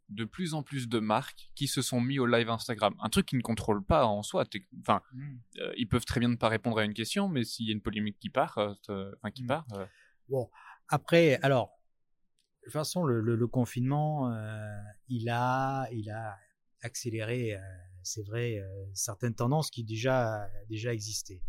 [0.09, 2.95] de plus en plus de marques qui se sont mis au live Instagram.
[3.01, 4.45] Un truc qu'ils ne contrôlent pas en soi.
[4.81, 5.35] Enfin, mmh.
[5.59, 7.73] euh, ils peuvent très bien ne pas répondre à une question, mais s'il y a
[7.73, 8.73] une polémique qui part, euh,
[9.33, 9.47] qui mmh.
[9.47, 9.65] part.
[9.73, 9.85] Euh...
[10.29, 10.49] Bon,
[10.87, 11.71] après, alors,
[12.63, 14.71] de toute façon, le, le, le confinement, euh,
[15.10, 16.38] il a, il a
[16.82, 17.60] accéléré, euh,
[18.04, 21.41] c'est vrai, euh, certaines tendances qui déjà, déjà existaient.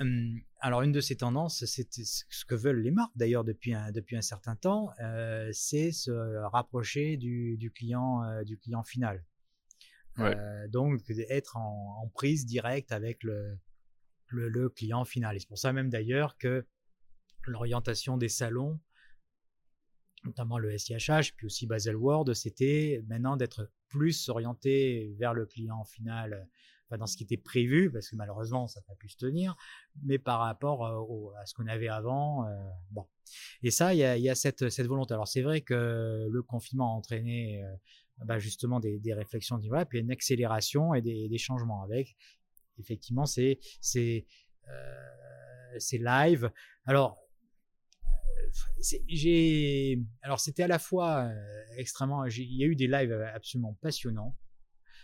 [0.00, 3.92] Hum, alors une de ces tendances, c'est ce que veulent les marques d'ailleurs depuis un,
[3.92, 4.90] depuis un certain temps,
[5.52, 6.10] c'est se
[6.46, 9.24] rapprocher du, du client, du client final.
[10.16, 10.36] Ouais.
[10.70, 13.58] Donc être en, en, prise directe avec le,
[14.28, 15.36] le, le client final.
[15.36, 16.64] Et c'est pour ça même d'ailleurs que
[17.44, 18.78] l'orientation des salons,
[20.28, 26.48] notamment le SIHH, puis aussi Baselworld, c'était maintenant d'être plus orienté vers le client final
[26.96, 29.56] dans ce qui était prévu, parce que malheureusement, ça n'a pas pu se tenir,
[30.02, 32.46] mais par rapport euh, à ce qu'on avait avant.
[32.46, 32.56] Euh,
[32.90, 33.06] bon.
[33.62, 35.12] Et ça, il y a, cette, volonté.
[35.12, 37.74] Alors, c'est vrai que le confinement a entraîné euh,
[38.24, 42.16] bah, justement des, des réflexions, voilà, puis une accélération et des, changements avec.
[42.78, 43.58] Effectivement, c'est
[45.92, 46.50] live.
[46.86, 47.27] Alors,
[49.08, 51.30] j'ai alors c'était à la fois
[51.76, 54.36] extrêmement il y a eu des lives absolument passionnants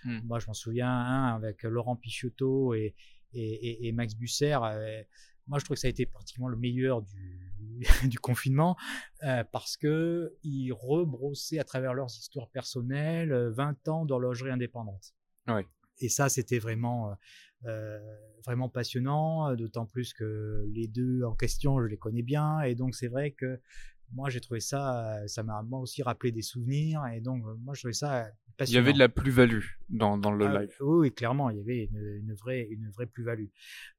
[0.04, 0.20] Mmh.
[0.24, 2.94] Moi, je m'en souviens un avec Laurent Pichotto et,
[3.32, 4.58] et, et, Max Busser.
[4.62, 5.02] Euh,
[5.46, 7.50] moi, je trouve que ça a été pratiquement le meilleur du,
[8.08, 8.76] du confinement
[9.22, 15.14] euh, parce que ils rebrossaient à travers leurs histoires personnelles 20 ans d'horlogerie indépendante.
[16.00, 17.16] Et ça, c'était vraiment
[17.66, 17.98] euh,
[18.44, 22.94] vraiment passionnant, d'autant plus que les deux en question, je les connais bien, et donc
[22.94, 23.60] c'est vrai que
[24.12, 27.80] moi j'ai trouvé ça, ça m'a moi aussi rappelé des souvenirs, et donc moi je
[27.80, 28.28] trouvais ça
[28.60, 30.76] il y avait de la plus-value dans, dans le ah, live.
[30.80, 33.48] Oui, clairement, il y avait une, une vraie, une vraie plus-value.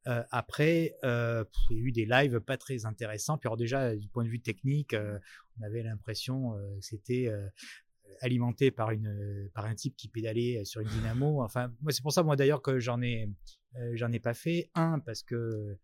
[0.07, 3.37] Euh, après, euh, il y a eu des lives pas très intéressants.
[3.37, 5.19] Puis alors déjà, du point de vue technique, euh,
[5.59, 7.47] on avait l'impression euh, que c'était euh,
[8.21, 11.41] alimenté par une par un type qui pédalait sur une dynamo.
[11.43, 13.29] Enfin, moi c'est pour ça moi d'ailleurs que j'en ai
[13.93, 14.69] j'en ai pas fait.
[14.75, 15.77] Un parce que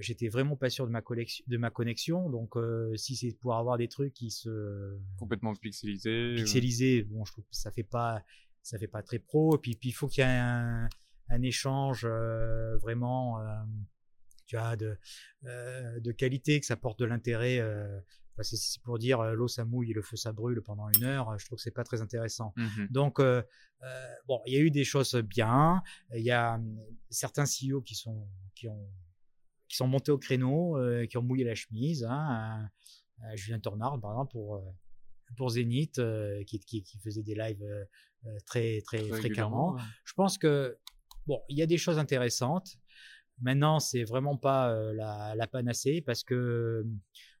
[0.00, 2.30] j'étais vraiment pas sûr de ma collection de ma connexion.
[2.30, 7.32] Donc euh, si c'est pour avoir des trucs qui se complètement pixelisés pixelisés bon je
[7.32, 8.24] trouve que ça fait pas
[8.62, 9.56] ça fait pas très pro.
[9.56, 10.88] Et puis puis il faut qu'il y ait un,
[11.28, 13.44] un échange euh, vraiment euh,
[14.46, 14.96] tu vois de
[15.44, 18.00] euh, de qualité que ça porte de l'intérêt euh,
[18.42, 21.46] c'est pour dire l'eau ça mouille et le feu ça brûle pendant une heure je
[21.46, 23.20] trouve que c'est pas très intéressant mmh donc
[24.26, 25.82] bon il y a eu des choses bien
[26.14, 26.60] il y a
[27.10, 28.88] certains CEO qui sont qui ont
[29.68, 32.04] qui sont montés au créneau, euh, qui ont mouillé la chemise.
[32.08, 32.68] Hein,
[33.22, 34.60] euh, Julien Tornard, par exemple, pour, euh,
[35.36, 36.00] pour Zénith,
[36.46, 37.64] qui, qui, qui, faisait des lives
[38.44, 39.76] très, très, fréquemment.
[40.04, 40.78] Je pense que,
[41.26, 42.76] bon, il y a des choses intéressantes.
[43.40, 46.86] Maintenant, c'est vraiment pas la, la, panacée parce que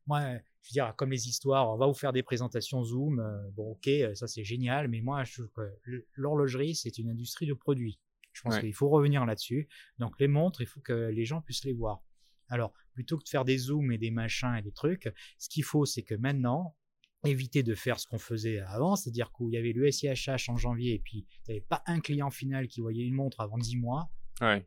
[0.06, 0.20] moi,
[0.66, 3.22] je veux dire, comme les histoires, on va vous faire des présentations Zoom.
[3.54, 7.54] bon, ok, ça c'est génial, mais moi, je trouve que l'horlogerie, c'est une industrie de
[7.54, 8.00] produits.
[8.32, 9.68] Je pense qu'il faut revenir là-dessus.
[9.98, 12.02] Donc, les montres, il faut que les gens puissent les voir.
[12.48, 15.64] Alors, plutôt que de faire des zooms et des machins et des trucs, ce qu'il
[15.64, 16.76] faut, c'est que maintenant,
[17.24, 20.94] éviter de faire ce qu'on faisait avant, c'est-à-dire qu'il y avait le SIHH en janvier
[20.94, 24.10] et puis tu n'avais pas un client final qui voyait une montre avant 10 mois.
[24.40, 24.66] Ouais.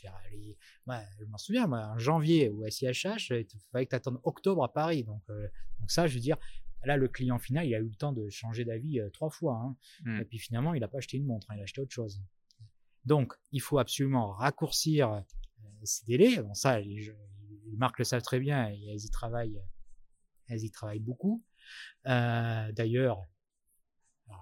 [0.00, 4.72] Je m'en souviens, moi, en janvier au SIHH, il fallait que tu attendes octobre à
[4.72, 5.04] Paris.
[5.04, 5.48] Donc, euh,
[5.80, 6.36] donc ça, je veux dire,
[6.84, 9.56] là, le client final, il a eu le temps de changer d'avis euh, trois fois.
[9.56, 9.76] Hein.
[10.04, 10.20] Hmm.
[10.20, 12.22] Et puis finalement, il n'a pas acheté une montre, hein, il a acheté autre chose.
[13.04, 15.20] Donc, il faut absolument raccourcir euh,
[15.82, 16.42] ces délais.
[16.42, 17.14] Bon, ça, les,
[17.66, 19.60] les, marques le savent très bien, et elles y travaillent,
[20.46, 21.42] elles y travaillent beaucoup.
[22.04, 23.26] D'ailleurs,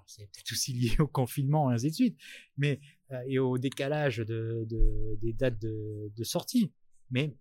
[0.05, 2.17] c'est peut-être aussi lié au confinement et ainsi de suite,
[2.57, 2.79] mais
[3.27, 6.71] et au décalage de, de des dates de, de sortie.
[7.09, 7.35] Mais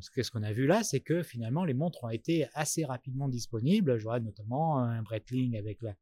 [0.00, 3.98] ce qu'on a vu là, c'est que finalement les montres ont été assez rapidement disponibles.
[3.98, 5.94] Je vois notamment un Breitling avec la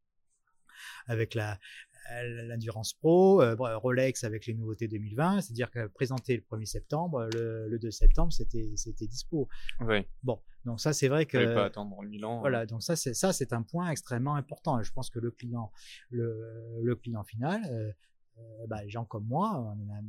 [1.07, 1.59] avec la
[2.25, 7.79] l'Endurance Pro, euh, Rolex avec les nouveautés 2020, c'est-à-dire que présenté le 1er septembre, le,
[7.79, 9.49] 2 septembre, c'était c'était dispo.
[9.81, 10.05] Oui.
[10.23, 12.41] Bon, donc ça c'est vrai que pas attendre Milan.
[12.41, 14.83] Voilà, donc ça c'est ça c'est un point extrêmement important.
[14.83, 15.71] je pense que le client
[16.11, 17.93] le, le client final, euh, euh,
[18.69, 20.01] bah, les gens comme moi, on a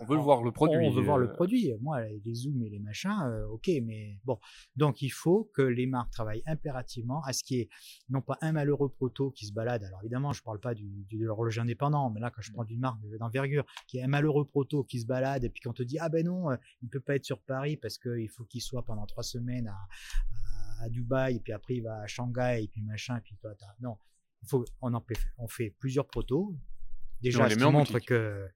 [0.00, 0.86] on veut voir le produit.
[0.86, 1.32] On veut voir le euh.
[1.32, 1.72] produit.
[1.80, 4.38] Moi, les zooms et les machins, euh, ok, mais bon.
[4.76, 7.68] Donc, il faut que les marques travaillent impérativement à ce qui est
[8.08, 9.84] non pas un malheureux proto qui se balade.
[9.84, 12.80] Alors, évidemment, je parle pas du, de l'horloger indépendant, mais là, quand je prends d'une
[12.80, 15.82] marque d'envergure, qui est un malheureux proto qui se balade et puis quand on te
[15.82, 18.44] dit, ah ben non, euh, il ne peut pas être sur Paris parce qu'il faut
[18.44, 22.62] qu'il soit pendant trois semaines à, à, Dubaï et puis après il va à Shanghai
[22.64, 23.96] et puis machin, et puis toi, non.
[24.42, 26.56] Il faut, on en fait, on fait plusieurs protos.
[27.22, 28.48] Déjà, ce qui montre que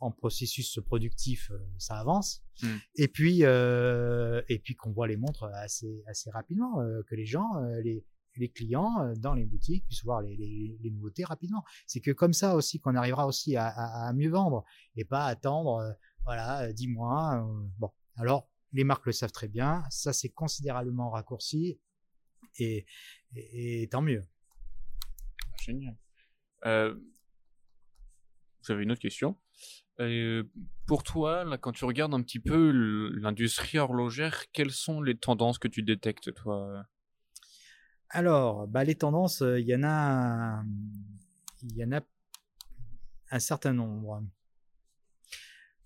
[0.00, 2.42] en processus productif, euh, ça avance.
[2.62, 2.66] Mmh.
[2.96, 7.26] Et puis, euh, et puis qu'on voit les montres assez, assez rapidement, euh, que les
[7.26, 8.04] gens, les,
[8.36, 11.64] les clients dans les boutiques puissent voir les, les, nouveautés rapidement.
[11.86, 14.64] C'est que comme ça aussi qu'on arrivera aussi à, à, mieux vendre
[14.96, 17.44] et pas attendre, voilà, 10 mois.
[17.78, 21.80] bon, alors les marques le savent très bien, ça c'est considérablement raccourci
[22.58, 22.86] et,
[23.34, 24.24] et, tant mieux.
[25.60, 25.96] Génial.
[28.66, 29.36] J'avais une autre question?
[30.00, 30.44] Euh,
[30.86, 32.70] pour toi, là, quand tu regardes un petit peu
[33.16, 36.84] l'industrie horlogère, quelles sont les tendances que tu détectes, toi?
[38.10, 40.62] Alors, bah, les tendances, euh, il y en a,
[41.62, 42.00] il y en a
[43.30, 44.22] un certain nombre.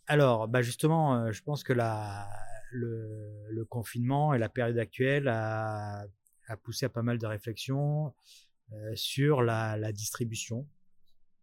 [0.07, 2.29] Alors, bah justement, euh, je pense que la,
[2.71, 6.05] le, confinement et la période actuelle a,
[6.63, 8.13] poussé à pas mal de réflexions
[8.95, 10.67] sur la, la distribution.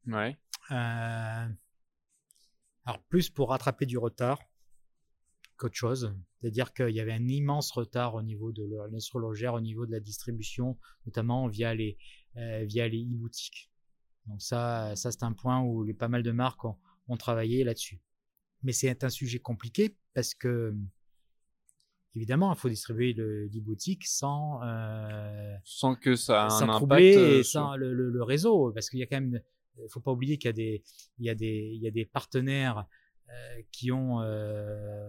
[0.07, 0.37] Ouais.
[0.69, 1.49] Alors
[3.09, 4.39] plus pour rattraper du retard
[5.59, 6.15] qu'autre chose.
[6.39, 9.99] C'est-à-dire qu'il y avait un immense retard au niveau de l'astrologère, au niveau de la
[9.99, 11.97] distribution, notamment via les
[12.37, 13.69] euh, via les e-boutiques.
[14.25, 18.01] Donc ça, ça c'est un point où les, pas mal de marques ont, travaillé là-dessus.
[18.63, 20.75] Mais c'est un sujet compliqué parce que
[22.15, 27.75] évidemment, il faut distribuer le e-boutique sans euh, sans que ça un impact et sans
[27.75, 29.41] le, le, réseau, parce qu'il y a quand même
[29.83, 30.83] il faut pas oublier qu'il y a des,
[31.19, 32.85] il y a des, il y a des partenaires
[33.31, 35.07] euh, qui ont euh,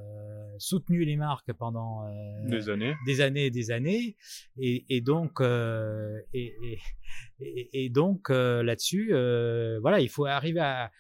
[0.59, 4.16] soutenu les marques pendant euh, des années, des années et des années,
[4.59, 6.78] et, et donc et,
[7.40, 9.12] et, et, donc là-dessus,
[9.80, 10.90] voilà, il faut arriver à,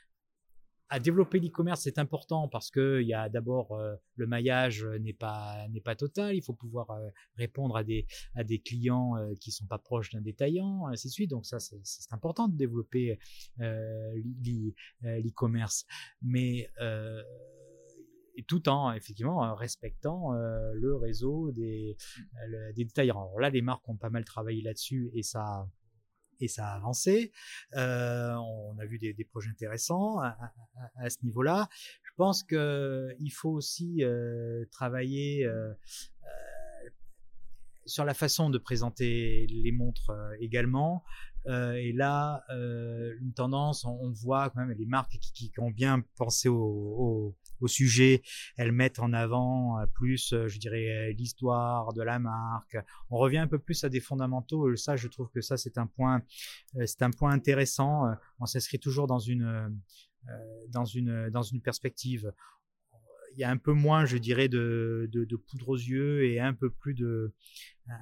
[0.90, 5.12] à développer l'e-commerce, c'est important parce que il y a d'abord euh, le maillage n'est
[5.12, 6.34] pas n'est pas total.
[6.34, 10.10] Il faut pouvoir euh, répondre à des à des clients euh, qui sont pas proches
[10.10, 11.30] d'un détaillant, ainsi de suite.
[11.30, 13.18] Donc ça c'est important de développer
[15.02, 15.86] l'e-commerce,
[16.22, 16.68] mais
[18.48, 21.96] tout en effectivement respectant le réseau des,
[22.74, 23.20] des détaillants.
[23.20, 25.68] Alors là, les marques ont pas mal travaillé là-dessus et ça
[26.40, 27.32] et ça a avancé.
[27.74, 31.68] Euh, on a vu des, projets intéressants à, ce niveau-là.
[32.02, 35.72] Je pense qu'il faut aussi euh, travailler euh,
[37.86, 41.04] sur la façon de présenter les montres également.
[41.46, 46.56] Et là, une tendance, on, voit quand même les marques qui ont bien pensé au,
[46.56, 48.22] au au sujet.
[48.56, 52.76] Elles mettent en avant euh, plus, euh, je dirais, l'histoire de la marque.
[53.10, 54.74] On revient un peu plus à des fondamentaux.
[54.76, 56.22] Ça, je trouve que ça, c'est un point,
[56.76, 58.04] euh, c'est un point intéressant.
[58.38, 59.80] On s'inscrit toujours dans une,
[60.68, 62.32] dans une, dans une perspective.
[63.34, 65.08] Il y a un peu moins, je dirais, de,
[65.48, 67.32] poudre aux yeux et un peu plus de,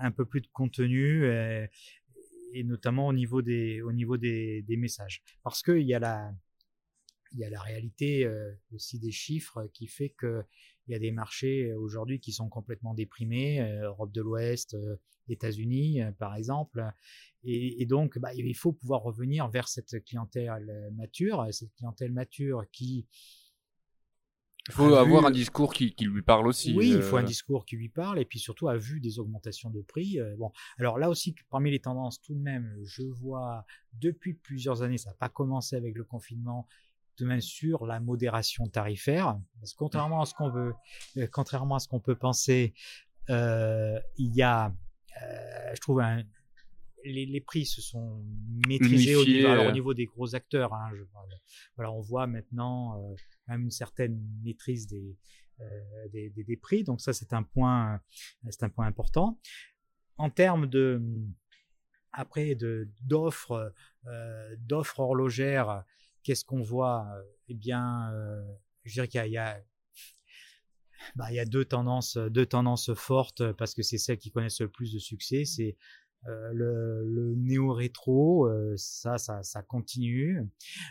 [0.00, 1.26] un peu plus de contenu.
[1.26, 1.68] Et,
[2.54, 5.22] et notamment au niveau des, au niveau des, des messages.
[5.42, 6.32] Parce qu'il y a la,
[7.32, 10.42] il y a la réalité euh, aussi des chiffres qui fait que
[10.86, 14.76] il y a des marchés euh, aujourd'hui qui sont complètement déprimés, euh, Europe de l'Ouest,
[15.28, 16.90] États-Unis par exemple,
[17.44, 22.64] et, et donc bah, il faut pouvoir revenir vers cette clientèle mature, cette clientèle mature
[22.72, 23.06] qui
[24.68, 26.74] Il faut avoir un discours qui, qui, lui parle aussi.
[26.74, 29.68] Oui, il faut un discours qui lui parle et puis surtout à vue des augmentations
[29.68, 30.18] de prix.
[30.38, 34.96] bon, alors là aussi, parmi les tendances, tout de même, je vois depuis plusieurs années,
[34.96, 36.66] ça n'a pas commencé avec le confinement,
[37.18, 39.38] de même sur la modération tarifaire.
[39.60, 40.74] Parce que contrairement à ce qu'on veut,
[41.32, 42.74] contrairement à ce qu'on peut penser,
[43.30, 44.74] euh, il y a,
[45.22, 46.22] euh, je trouve, un,
[47.04, 48.24] les, les, prix se sont
[48.66, 50.72] maîtrisés au niveau, alors, au niveau, des gros acteurs.
[50.72, 51.02] Hein, je,
[51.76, 53.14] voilà, on voit maintenant euh,
[53.46, 55.16] même une certaine maîtrise des,
[55.60, 55.64] euh,
[56.12, 56.84] des, des, des, prix.
[56.84, 58.00] Donc ça, c'est un point,
[58.50, 59.38] c'est un point important.
[60.16, 61.00] En termes de
[62.12, 63.72] après de d'offres
[64.06, 65.84] euh, d'offres horlogères,
[66.28, 67.06] qu'est-ce qu'on voit
[67.48, 68.12] Eh bien,
[68.84, 69.58] je dirais qu'il y, a,
[71.16, 74.68] bah, y a deux tendances, deux tendances fortes parce que c'est celles qui connaissent le
[74.68, 75.46] plus de succès.
[75.46, 75.78] C'est
[76.26, 80.46] euh, le, le néo-rétro, euh, ça, ça, ça continue.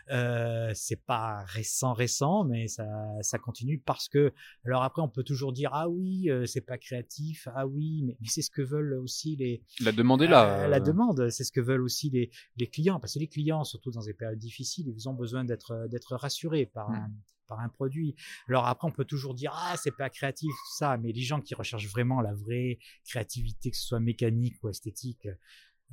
[0.09, 2.87] Euh, c'est pas récent, récent, mais ça,
[3.21, 4.33] ça continue parce que.
[4.65, 8.17] Alors après, on peut toujours dire ah oui, euh, c'est pas créatif, ah oui, mais,
[8.21, 9.63] mais c'est ce que veulent aussi les.
[9.81, 10.67] La demande est là.
[10.67, 13.91] la demande, c'est ce que veulent aussi les, les clients, parce que les clients, surtout
[13.91, 16.95] dans des périodes difficiles, ils ont besoin d'être d'être rassurés par mmh.
[16.95, 17.11] un
[17.47, 18.15] par un produit.
[18.47, 21.55] Alors après, on peut toujours dire ah c'est pas créatif ça, mais les gens qui
[21.55, 25.33] recherchent vraiment la vraie créativité, que ce soit mécanique ou esthétique, euh,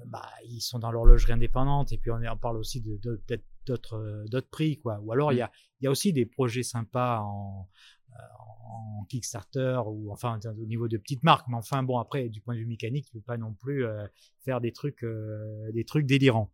[0.07, 1.93] bah ils sont dans l'horlogerie indépendante.
[1.93, 2.99] Et puis on, on parle aussi de,
[3.67, 5.01] d'autres euh, d'autres prix quoi.
[5.01, 7.69] Ou alors il y a il y a aussi des projets sympas en
[8.67, 11.47] en Kickstarter ou enfin au niveau de petites marques.
[11.49, 14.07] Mais enfin bon après du point de vue mécanique, tu peux pas non plus euh,
[14.45, 15.05] faire des trucs
[15.73, 16.53] des trucs délirants.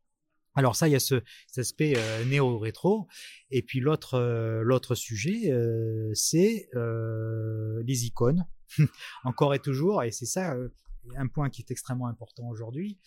[0.55, 3.07] Alors ça, il y a ce, cet aspect euh, néo-rétro.
[3.51, 8.47] Et puis l'autre euh, l'autre sujet, euh, c'est les icônes.
[9.25, 10.57] Encore et toujours, et c'est ça
[11.17, 12.99] un point qui est extrêmement important aujourd'hui,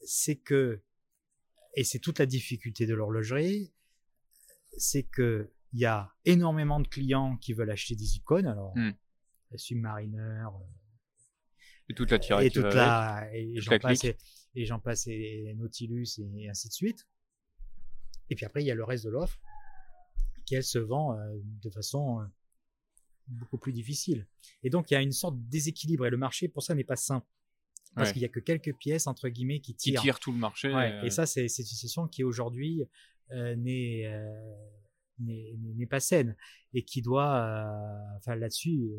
[0.00, 0.82] c'est que,
[1.74, 3.72] et c'est toute la difficulté de l'horlogerie,
[4.76, 8.46] c'est que il y a énormément de clients qui veulent acheter des icônes.
[8.46, 8.92] Alors, mmh.
[9.56, 10.46] Submariner,
[11.88, 13.60] et toute la tirade et toute la, et
[14.54, 17.06] et, j'en passe et Nautilus et, ainsi de suite.
[18.30, 19.38] Et puis après, il y a le reste de l'offre
[20.44, 22.24] qui elle se vend euh, de façon euh,
[23.28, 24.26] beaucoup plus difficile.
[24.62, 26.84] Et donc il y a une sorte de déséquilibre et le marché pour ça n'est
[26.84, 27.24] pas sain.
[27.96, 30.00] Parce qu'il y a que quelques pièces entre guillemets qui tirent.
[30.00, 30.74] Qui tirent tout le marché.
[30.74, 31.10] Ouais, Et euh.
[31.10, 32.82] ça, c'est une situation qui aujourd'hui
[33.30, 34.10] n'est
[35.20, 36.36] n'est pas saine
[36.72, 37.70] et qui doit
[38.16, 38.90] enfin là-dessus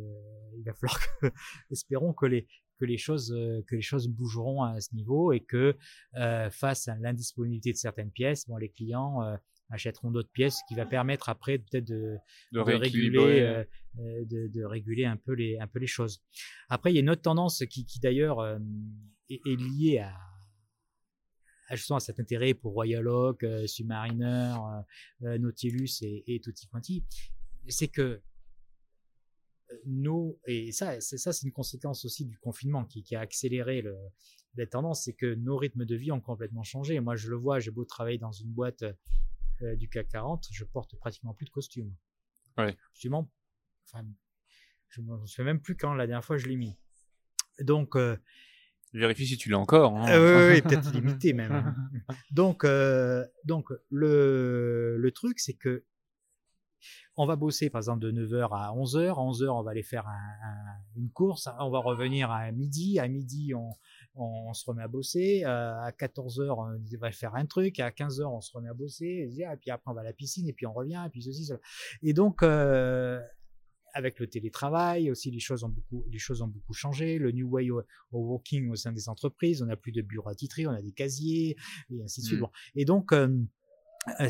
[0.57, 1.27] il va falloir que
[1.71, 2.47] espérons que les
[2.79, 5.75] que les choses euh, que les choses bougeront à ce niveau et que
[6.15, 9.35] euh, face à l'indisponibilité de certaines pièces, bon les clients euh,
[9.69, 12.17] achèteront d'autres pièces, ce qui va permettre après peut-être de,
[12.51, 16.21] de, réguler de, de, réguler un peu les un peu les choses.
[16.69, 18.45] Après il y a une autre tendance qui, qui d'ailleurs
[19.29, 24.53] est, est, liée à justement à cet intérêt pour Royal Oak, Submariner,
[25.21, 27.03] Nautilus et, et Tutti Quanti,
[27.67, 28.21] c'est que
[29.85, 33.81] nos et ça c'est ça c'est une conséquence aussi du confinement qui, qui a accéléré
[33.81, 33.95] le,
[34.55, 37.59] la tendance c'est que nos rythmes de vie ont complètement changé moi je le vois
[37.59, 38.83] j'ai beau travailler dans une boîte
[39.61, 41.93] euh, du CAC 40 je porte pratiquement plus de costume
[42.57, 42.75] ouais.
[42.93, 43.31] justement
[43.87, 44.05] enfin
[44.89, 46.77] je me souviens même plus quand la dernière fois je l'ai mis
[47.59, 48.17] donc euh,
[48.95, 49.97] Vérifie si tu l'as encore.
[49.97, 50.09] Hein.
[50.09, 51.51] Euh, oui, peut-être limité même.
[51.51, 51.75] Hein.
[52.31, 55.83] Donc, euh, donc le, le truc, c'est que
[57.17, 59.09] on va bosser par exemple de 9h à 11h.
[59.09, 60.05] À 11h, on va aller faire
[60.97, 61.47] une course.
[61.59, 62.99] On va revenir à midi.
[62.99, 63.53] À midi,
[64.15, 65.43] on, se remet à bosser.
[65.45, 67.79] Euh, à 14h, on va faire un truc.
[67.79, 69.29] À 15h, on se remet à bosser.
[69.31, 70.47] Et puis après, on va à la piscine.
[70.49, 71.01] Et puis on revient.
[71.05, 71.59] Et puis ceci, cela.
[72.01, 73.21] Et donc, euh,
[73.93, 77.17] avec le télétravail aussi, les choses ont beaucoup, les choses ont beaucoup changé.
[77.17, 79.61] Le new way of working au sein des entreprises.
[79.61, 80.67] On n'a plus de bureau à titrer.
[80.67, 81.55] On a des casiers
[81.89, 82.41] et ainsi de suite.
[82.41, 82.47] Mmh.
[82.75, 83.29] Et donc, euh,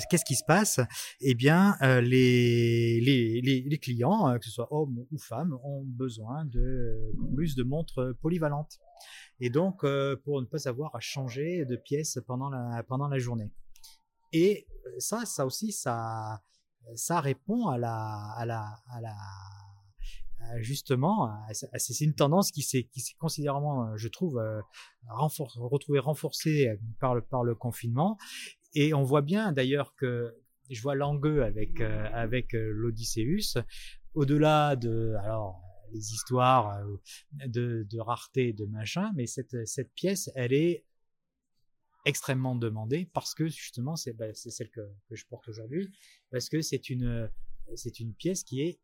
[0.09, 0.79] qu'est-ce qui se passe?
[1.21, 7.11] Eh bien, euh, les, clients, euh, que ce soit hommes ou femmes, ont besoin de
[7.35, 8.79] plus de montres polyvalentes.
[9.39, 9.81] Et donc,
[10.23, 13.51] pour ne pas avoir à changer de pièces pendant la, journée.
[14.31, 14.65] Et
[14.97, 16.41] ça, ça aussi, ça,
[17.09, 19.15] répond à la, à la, à la,
[20.61, 22.87] justement, c'est une tendance qui s'est
[23.19, 24.41] considérablement, je trouve,
[25.09, 26.69] renfor retrouvée renforcée
[27.01, 28.17] par le confinement
[28.75, 30.35] et on voit bien d'ailleurs que
[30.69, 33.61] je vois Langueux avec euh, avec euh, l'Odysseus,
[34.13, 35.61] au-delà de alors
[35.91, 40.85] les histoires euh, de, de rareté de machin, mais cette cette pièce, elle est
[42.05, 45.91] extrêmement demandée parce que justement c'est bah, celle que, que je porte aujourd'hui
[46.29, 47.29] parce que c'est une
[47.75, 48.79] c'est une pièce qui est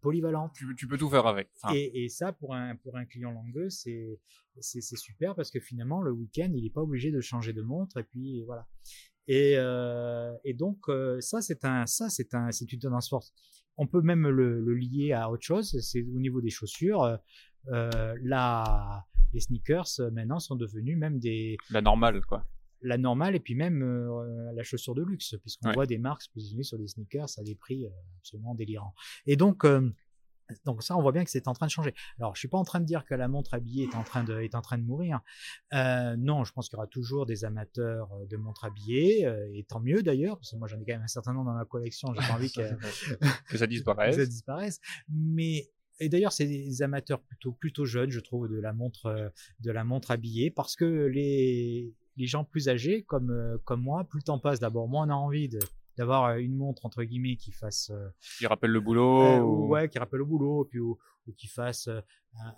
[0.00, 0.52] polyvalente.
[0.54, 1.48] Tu, tu, peux tout faire avec.
[1.74, 4.20] Et, et, ça, pour un, pour un client langueux, c'est,
[4.60, 7.98] c'est, super parce que finalement, le week-end, il n'est pas obligé de changer de montre.
[7.98, 8.68] Et puis, voilà.
[9.26, 13.32] Et, euh, et donc euh, ça c'est un ça c'est un c'est une tendance forte.
[13.76, 15.80] On peut même le, le lier à autre chose.
[15.80, 17.18] C'est au niveau des chaussures.
[17.72, 22.44] Euh, la les sneakers maintenant sont devenus même des la normale quoi
[22.84, 26.30] la normale et puis même euh, la chaussure de luxe, puisqu'on voit des marques se
[26.30, 28.94] positionner sur des sneakers à des prix euh, absolument délirants.
[29.26, 29.90] Et donc, euh,
[30.64, 31.94] donc ça, on voit bien que c'est en train de changer.
[32.18, 34.24] Alors, je suis pas en train de dire que la montre habillée est en train
[34.24, 35.20] de, est en train de mourir.
[35.72, 40.02] non, je pense qu'il y aura toujours des amateurs de montres habillées, et tant mieux
[40.02, 42.08] d'ailleurs, parce que moi j'en ai quand même un certain nombre dans ma collection.
[42.14, 42.60] J'ai pas envie que,
[43.48, 44.16] que ça disparaisse.
[44.16, 44.80] que ça disparaisse.
[45.08, 45.70] Mais
[46.00, 49.84] et d'ailleurs, c'est des amateurs plutôt plutôt jeunes, je trouve, de la montre de la
[49.84, 54.24] montre habillée, parce que les les gens plus âgés comme euh, comme moi, plus le
[54.24, 55.58] temps passe, d'abord, moins on a envie de
[55.96, 59.68] d'avoir euh, une montre entre guillemets qui fasse euh, qui rappelle le boulot ou...
[59.68, 60.98] ouais qui rappelle le boulot puis ou,
[61.38, 61.88] qui fasse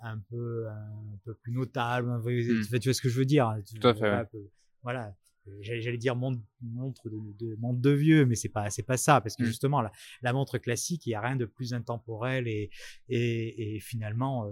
[0.01, 2.79] un, peu un peu plus notable hmm.
[2.79, 4.27] tu vois ce que je veux dire tout à fait
[4.83, 5.15] voilà
[5.61, 9.21] j'allais dire montre, montre de, de, montre de vieux mais c'est pas c'est pas ça
[9.21, 9.47] parce que hmm.
[9.47, 12.69] justement la, la montre classique il y a rien de plus intemporel et
[13.07, 14.51] et, et finalement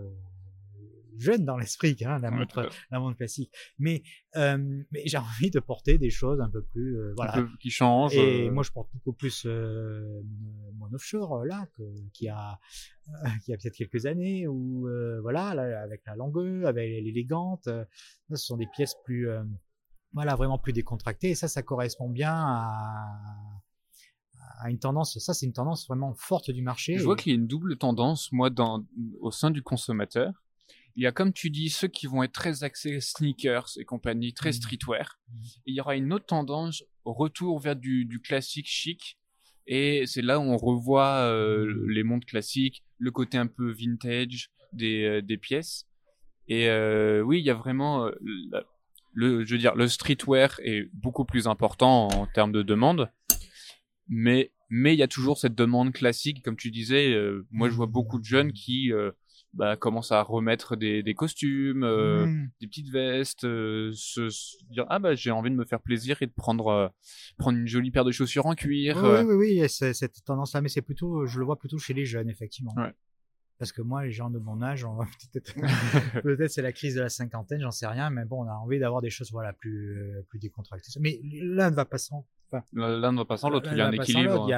[1.18, 3.52] jeune dans l'esprit, hein, la montre, la montre classique.
[3.78, 4.04] Mais,
[4.36, 4.58] euh,
[4.92, 8.16] mais j'ai envie de porter des choses un peu plus, euh, voilà, qui changent.
[8.16, 8.52] Et euh.
[8.52, 12.60] moi, je porte beaucoup plus mon offshore là, que, qui a,
[13.46, 14.88] qui a peut-être quelques années, ou
[15.22, 17.66] voilà, là, avec la longueur, avec l'élégante.
[17.66, 19.28] ce sont des pièces plus,
[20.14, 21.32] voilà, vraiment plus décontractées.
[21.32, 23.06] Et ça, ça correspond bien à
[24.60, 26.98] à une tendance, ça c'est une tendance vraiment forte du marché.
[26.98, 28.86] Je vois qu'il y a une double tendance, moi, dans,
[29.20, 30.45] au sein du consommateur
[30.96, 34.34] il y a comme tu dis ceux qui vont être très axés sneakers et compagnie,
[34.34, 34.54] très mmh.
[34.54, 35.20] streetwear.
[35.28, 35.38] Mmh.
[35.66, 39.18] il y aura une autre tendance au retour vers du, du classique chic.
[39.68, 44.52] Et c'est là où on revoit euh, les montres classiques, le côté un peu vintage
[44.74, 45.88] des, euh, des pièces.
[46.48, 48.10] Et euh, oui, il y a vraiment
[49.14, 53.10] le, je veux dire, le streetwear est beaucoup plus important en termes de demande,
[54.08, 57.16] mais mais il y a toujours cette demande classique, comme tu disais.
[57.50, 58.92] moi, je vois beaucoup de jeunes qui
[59.56, 62.50] bah, commence à remettre des, des costumes, euh, mmh.
[62.60, 64.30] des petites vestes, euh, se,
[64.70, 66.88] dire ah bah j'ai envie de me faire plaisir et de prendre euh,
[67.38, 68.98] prendre une jolie paire de chaussures en cuir.
[69.02, 72.06] Oui oui oui, oui cette tendance-là, mais c'est plutôt, je le vois plutôt chez les
[72.06, 72.74] jeunes effectivement.
[72.76, 72.94] Ouais.
[73.58, 74.86] Parce que moi, les gens de mon âge,
[75.34, 75.54] peut-être
[76.24, 78.80] peut c'est la crise de la cinquantaine, j'en sais rien, mais bon, on a envie
[78.80, 80.92] d'avoir des choses voilà plus plus décontractées.
[81.00, 82.26] Mais l'un ne va pas sans
[82.74, 84.50] L'un ne va pas sans l'autre, il y a un équilibre.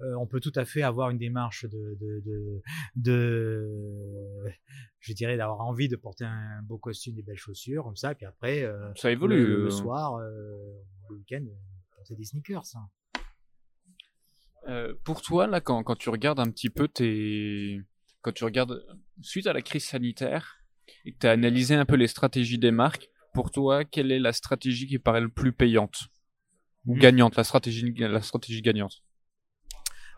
[0.00, 2.62] Euh, on peut tout à fait avoir une démarche de, de, de,
[2.96, 4.44] de
[5.00, 8.14] je dirais, d'avoir envie de porter un beau costume, des belles chaussures, comme ça, et
[8.14, 9.64] puis après, euh, ça évolue.
[9.64, 10.56] Le, soir, euh,
[11.10, 11.44] le week-end,
[11.96, 12.64] porter des sneakers.
[12.64, 12.80] Ça.
[15.04, 17.80] pour toi, là, quand, quand tu regardes un petit peu tes.
[18.24, 18.82] Quand tu regardes,
[19.20, 20.64] suite à la crise sanitaire,
[21.04, 24.18] et que tu as analysé un peu les stratégies des marques, pour toi, quelle est
[24.18, 26.04] la stratégie qui paraît le plus payante
[26.86, 26.98] ou mm.
[27.00, 29.02] gagnante, la stratégie, la stratégie gagnante?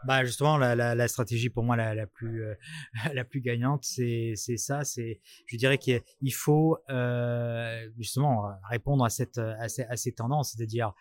[0.06, 2.54] Bah justement la, la, la, stratégie pour moi la, la plus euh,
[3.14, 9.08] la plus gagnante c'est c'est ça c'est je dirais qu'il faut euh, justement répondre à
[9.08, 10.92] cette à ces, à ces tendances c'est-à-dire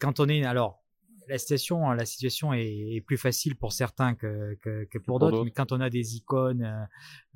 [0.00, 0.81] quand on est alors
[1.28, 5.44] la situation, la situation est, plus facile pour certains que, que, que pour, d'autres.
[5.44, 6.62] Mais quand on a des icônes,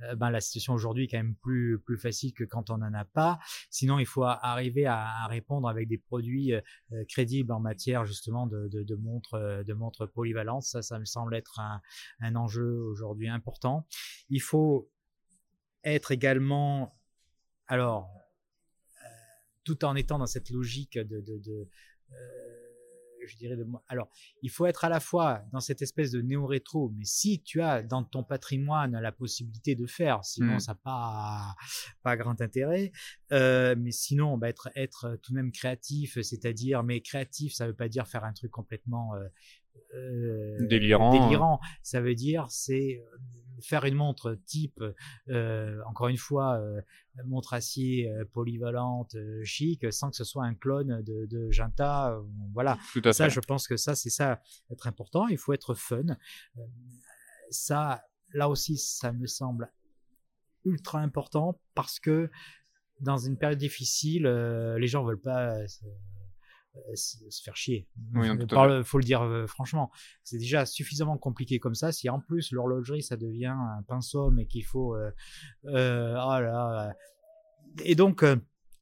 [0.02, 2.92] euh, ben la situation aujourd'hui est quand même plus plus facile que quand on n'en
[2.94, 3.38] a pas.
[3.70, 6.60] Sinon, il faut arriver à, à répondre avec des produits euh,
[7.08, 10.62] crédibles en matière justement de, de, de montres de montres polyvalentes.
[10.62, 11.80] Ça, ça me semble être un,
[12.20, 13.86] un enjeu aujourd'hui important.
[14.28, 14.90] Il faut
[15.84, 16.98] être également,
[17.68, 18.10] alors,
[19.02, 19.08] euh,
[19.64, 21.68] tout en étant dans cette logique de, de, de
[23.26, 23.66] je dirais de.
[23.88, 24.08] Alors,
[24.42, 27.82] il faut être à la fois dans cette espèce de néo-rétro, mais si tu as
[27.82, 30.60] dans ton patrimoine la possibilité de faire, sinon mmh.
[30.60, 31.54] ça n'a pas,
[32.02, 32.92] pas grand intérêt.
[33.32, 37.74] Euh, mais sinon, bah, être, être tout de même créatif, c'est-à-dire, mais créatif, ça veut
[37.74, 39.28] pas dire faire un truc complètement euh,
[39.94, 41.12] euh, délirant.
[41.12, 41.60] délirant.
[41.82, 43.02] Ça veut dire c'est
[43.60, 44.82] faire une montre type,
[45.28, 46.80] euh, encore une fois, euh,
[47.24, 52.18] montre acier euh, polyvalente, euh, chic, sans que ce soit un clone de, de Junta.
[52.52, 52.78] voilà.
[53.12, 54.40] ça, je pense que ça, c'est ça
[54.70, 55.28] être important.
[55.28, 56.04] Il faut être fun.
[57.50, 59.70] ça, là aussi, ça me semble
[60.64, 62.30] ultra important parce que
[63.00, 65.66] dans une période difficile, les gens veulent pas euh,
[66.94, 67.88] se faire chier.
[68.14, 69.90] Il faut le dire euh, franchement.
[70.22, 71.92] C'est déjà suffisamment compliqué comme ça.
[71.92, 75.10] Si en plus l'horlogerie ça devient un pinceau, mais qu'il faut, euh,
[75.66, 76.94] euh, oh là,
[77.84, 78.24] et donc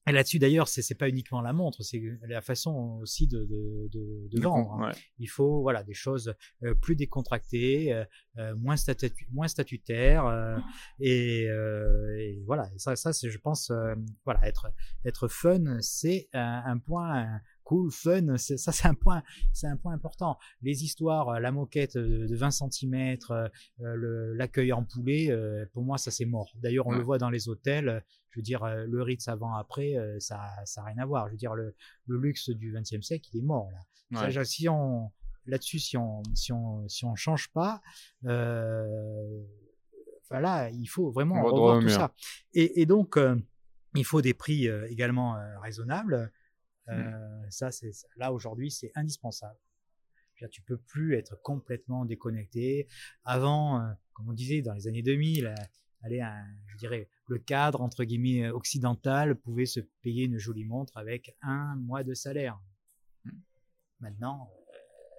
[0.06, 3.88] et là-dessus d'ailleurs, c'est c'est pas uniquement la montre, c'est la façon aussi de de,
[3.90, 4.72] de, de vendre.
[4.82, 4.90] Hein.
[5.18, 6.34] Il faut voilà des choses
[6.82, 8.04] plus décontractées,
[8.38, 10.26] euh, moins statu moins statutaires
[11.00, 12.70] et, et, voilà.
[12.76, 13.72] ça ça c'est je pense
[14.26, 14.66] voilà être
[15.06, 18.36] être fun, c'est un, un point cool, fun.
[18.36, 20.38] Ça, c'est un point, c'est un point important.
[20.62, 23.16] Les histoires, la moquette de 20 cm,
[23.78, 25.30] l'accueil en poulet,
[25.72, 26.52] pour moi, ça c'est mort.
[26.62, 28.04] D'ailleurs, on le voit dans les hôtels.
[28.30, 31.26] Je veux dire, le Ritz avant, après, ça, ça n'a rien à voir.
[31.26, 31.74] Je veux dire, le,
[32.06, 34.30] le luxe du 20e siècle, il est mort là.
[34.30, 35.10] Ça, si on
[35.46, 37.82] là-dessus, si on si on si on change pas,
[38.24, 39.42] euh,
[40.30, 42.12] voilà, il faut vraiment revoir tout ça.
[42.54, 43.36] Et, et donc, euh,
[43.94, 45.36] il faut des prix euh, également
[46.88, 47.46] euh, raisonnables.
[47.46, 47.50] Mmh.
[47.50, 49.58] Ça, c'est là aujourd'hui, c'est indispensable.
[50.50, 52.86] Tu peux plus être complètement déconnecté.
[53.24, 53.80] Avant,
[54.12, 55.54] comme on disait dans les années 2000,
[56.02, 56.22] allez,
[56.66, 61.76] je dirais, le cadre entre guillemets occidental pouvait se payer une jolie montre avec un
[61.76, 62.60] mois de salaire.
[63.24, 63.30] Mmh.
[64.00, 64.50] Maintenant,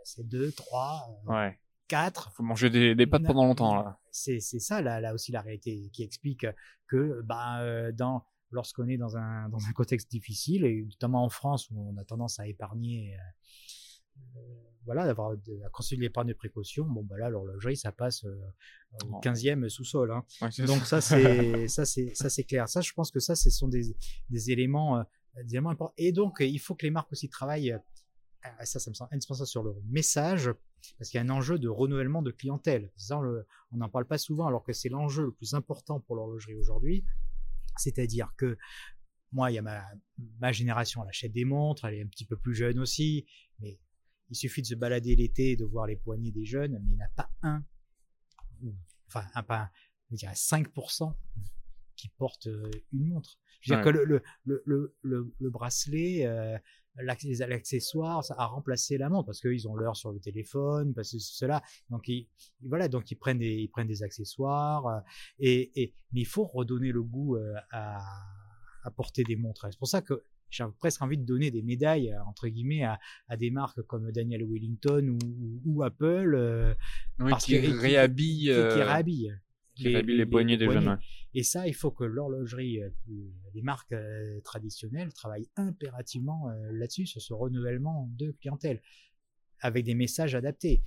[0.04, 1.58] c'est deux, trois, ouais.
[1.88, 2.32] quatre.
[2.34, 4.00] Faut manger des, des pâtes pendant longtemps là.
[4.12, 6.46] C'est ça là là aussi la réalité qui explique
[6.88, 8.24] que bah dans
[8.56, 12.04] lorsqu'on est dans un, dans un contexte difficile, et notamment en France où on a
[12.04, 14.42] tendance à épargner, euh,
[14.86, 18.36] voilà, d'avoir à construire l'épargne de précaution, bon, bah là, l'horlogerie, ça passe euh,
[19.06, 20.12] au 15e sous-sol.
[20.12, 20.24] Hein.
[20.66, 22.70] Donc ça, c'est ça, c'est ça, c'est clair.
[22.70, 23.96] Ça, je pense que ça, ce sont des,
[24.30, 25.04] des éléments, euh,
[25.44, 25.94] des éléments importants.
[25.98, 27.78] Et donc, il faut que les marques aussi travaillent.
[28.64, 30.52] ça, ça me semble indispensable sur le message,
[30.98, 32.92] parce qu'il y a un enjeu de renouvellement de clientèle.
[32.96, 33.20] Ça,
[33.72, 37.04] on n'en parle pas souvent, alors que c'est l'enjeu le plus important pour l'horlogerie aujourd'hui.
[37.78, 38.58] C'est-à-dire que
[39.32, 39.86] moi, il y a ma,
[40.40, 43.26] ma génération, elle achète des montres, elle est un petit peu plus jeune aussi,
[43.60, 43.80] mais
[44.30, 46.96] il suffit de se balader l'été et de voir les poignets des jeunes, mais il
[46.96, 47.64] n'y en a pas un,
[49.08, 49.72] enfin, un, pas
[50.12, 51.16] je dirais 5%
[51.96, 53.40] qui porte euh, une montre.
[53.62, 54.64] Je veux dire que le, le,
[55.02, 56.58] le, le, bracelet, euh,
[57.02, 61.20] l'accessoire, ça a remplacé la montre parce qu'ils ont l'heure sur le téléphone, parce que
[61.20, 61.62] cela.
[61.90, 62.28] Donc ils,
[62.64, 65.00] voilà, donc ils prennent des, ils prennent des accessoires euh,
[65.40, 67.98] et, et mais il faut redonner le goût euh, à,
[68.84, 69.68] à porter des montres.
[69.70, 73.00] C'est pour ça que j'ai presque envie de donner des médailles euh, entre guillemets à,
[73.28, 76.76] à des marques comme Daniel Wellington ou, ou, Apple
[77.18, 79.34] parce qui, réhabillent, qui, qui réhabillent
[79.76, 80.98] qui les, les, poignées des jeunes.
[81.34, 82.90] Et ça, il faut que l'horlogerie, euh,
[83.54, 88.82] les marques euh, traditionnelles travaillent impérativement euh, là-dessus, sur ce renouvellement de clientèle,
[89.60, 90.84] avec des messages adaptés.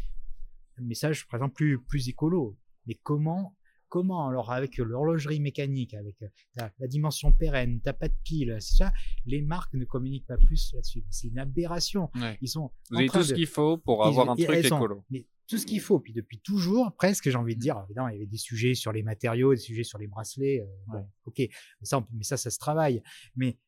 [0.79, 2.57] Un message, par exemple, plus, plus écolo.
[2.87, 3.55] Mais comment
[3.91, 6.17] comment alors avec l'horlogerie mécanique, avec
[6.57, 8.93] la dimension pérenne, t'as pas de pile, c'est ça,
[9.25, 11.07] les marques ne communiquent pas plus là-dessus.
[11.09, 12.11] C'est une aberration.
[12.43, 15.05] Ils sont Vous avez tout ce qu'il faut pour avoir un truc écolo
[15.49, 15.99] tout ce qu'il faut.
[15.99, 18.93] Puis depuis toujours, presque, j'ai envie de dire, évidemment, il y avait des sujets sur
[18.93, 20.61] les matériaux, des sujets sur les bracelets.
[20.95, 21.43] Euh, ok,
[21.83, 23.03] ça, mais ça, ça se travaille.
[23.35, 23.59] Mais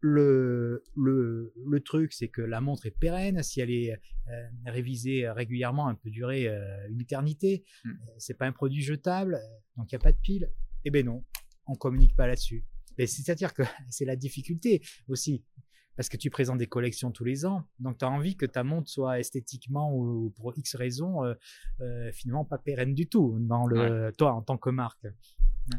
[0.00, 3.42] le, le, le truc, c'est que la montre est pérenne.
[3.42, 7.64] Si elle est euh, révisée régulièrement, elle peut durer euh, une éternité.
[7.84, 7.92] Mmh.
[8.18, 9.38] C'est pas un produit jetable,
[9.76, 10.50] donc il n'y a pas de pile.
[10.84, 11.24] Eh ben non,
[11.66, 12.64] on communique pas là-dessus.
[12.98, 15.44] C'est-à-dire que c'est la difficulté aussi
[15.96, 18.64] parce que tu présentes des collections tous les ans, donc tu as envie que ta
[18.64, 21.34] montre soit esthétiquement ou pour X raisons euh,
[21.80, 25.06] euh, finalement pas pérenne du tout dans le toi en tant que marque.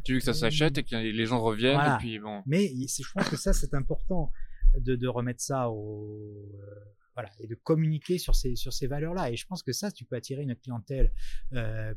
[0.04, 2.42] Tu veux que ça s'achète et que les gens reviennent et puis bon.
[2.46, 4.32] Mais je pense que ça c'est important
[4.80, 6.76] de, de, remettre ça au euh,
[7.14, 9.92] voilà et de communiquer sur ces sur ces valeurs là et je pense que ça
[9.92, 11.12] tu peux attirer une clientèle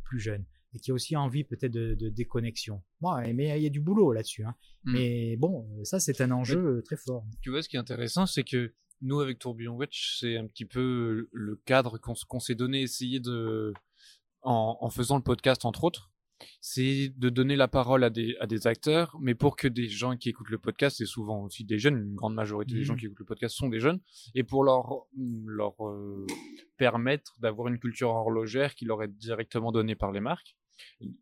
[0.05, 0.45] plus jeune
[0.75, 2.83] et qui a aussi envie peut-être de, de, déconnexion.
[3.01, 4.45] Bon, mais il y a du boulot là-dessus.
[4.45, 4.55] Hein.
[4.85, 4.93] Mm.
[4.93, 7.25] Mais bon, ça c'est un enjeu très fort.
[7.41, 10.65] Tu vois, ce qui est intéressant, c'est que nous, avec Tourbillon Watch, c'est un petit
[10.65, 13.73] peu le cadre qu'on s'est donné, essayer de,
[14.43, 16.11] en, en, faisant le podcast entre autres,
[16.61, 20.17] c'est de donner la parole à des, à des acteurs, mais pour que des gens
[20.17, 22.99] qui écoutent le podcast, c'est souvent aussi des jeunes, une grande majorité des gens mm.
[22.99, 24.01] qui écoutent le podcast sont des jeunes,
[24.35, 26.27] et pour leur, leur euh,
[26.77, 30.57] permettre d'avoir une culture horlogère qui leur est directement donnée par les marques.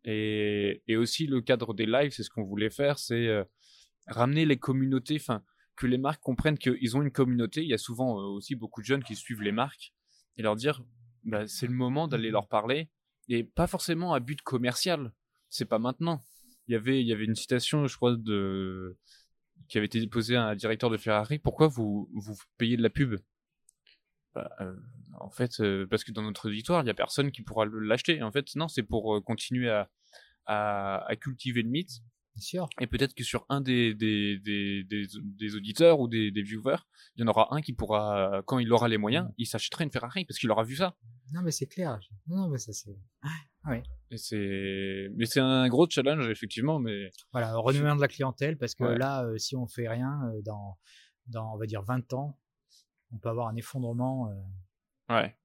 [0.04, 3.44] Et, et aussi le cadre des lives, c'est ce qu'on voulait faire, c'est euh,
[4.06, 5.42] ramener les communautés, enfin
[5.76, 7.62] que les marques comprennent qu'ils ont une communauté.
[7.62, 9.92] Il y a souvent euh, aussi beaucoup de jeunes qui suivent les marques
[10.36, 10.82] et leur dire,
[11.24, 12.88] bah, c'est le moment d'aller leur parler
[13.28, 15.12] et pas forcément à but commercial.
[15.48, 16.22] C'est pas maintenant.
[16.68, 16.76] Il y
[17.12, 18.16] avait, une citation, je crois,
[19.68, 21.38] qui avait été déposée à un directeur de Ferrari.
[21.38, 22.08] Pourquoi vous
[22.58, 23.16] payez de la pub?
[24.34, 24.76] Bah, euh,
[25.18, 28.22] En fait, euh, parce que dans notre auditoire, il y a personne qui pourra l'acheter.
[28.22, 29.70] En fait, non, c'est pour euh, continuer
[30.46, 32.02] à cultiver le mythe
[32.40, 32.68] sûr.
[32.80, 36.78] Et peut-être que sur un des, des, des, des, auditeurs ou des, viewers,
[37.16, 39.32] il y en aura un qui pourra, quand il aura les moyens, mm.
[39.38, 40.96] il s'achètera une Ferrari parce qu'il aura vu ça.
[41.32, 41.98] Non, mais c'est clair.
[42.26, 42.96] Non, mais ça, c'est.
[43.22, 43.82] Ah, ouais.
[44.10, 47.10] Et c'est, mais c'est un gros challenge, effectivement, mais.
[47.32, 50.78] Voilà, renouvellement de la clientèle parce que là, euh, si on fait rien, euh, dans,
[51.26, 52.38] dans, on va dire 20 ans,
[53.12, 54.30] on peut avoir un effondrement.
[54.30, 55.36] Euh, ouais.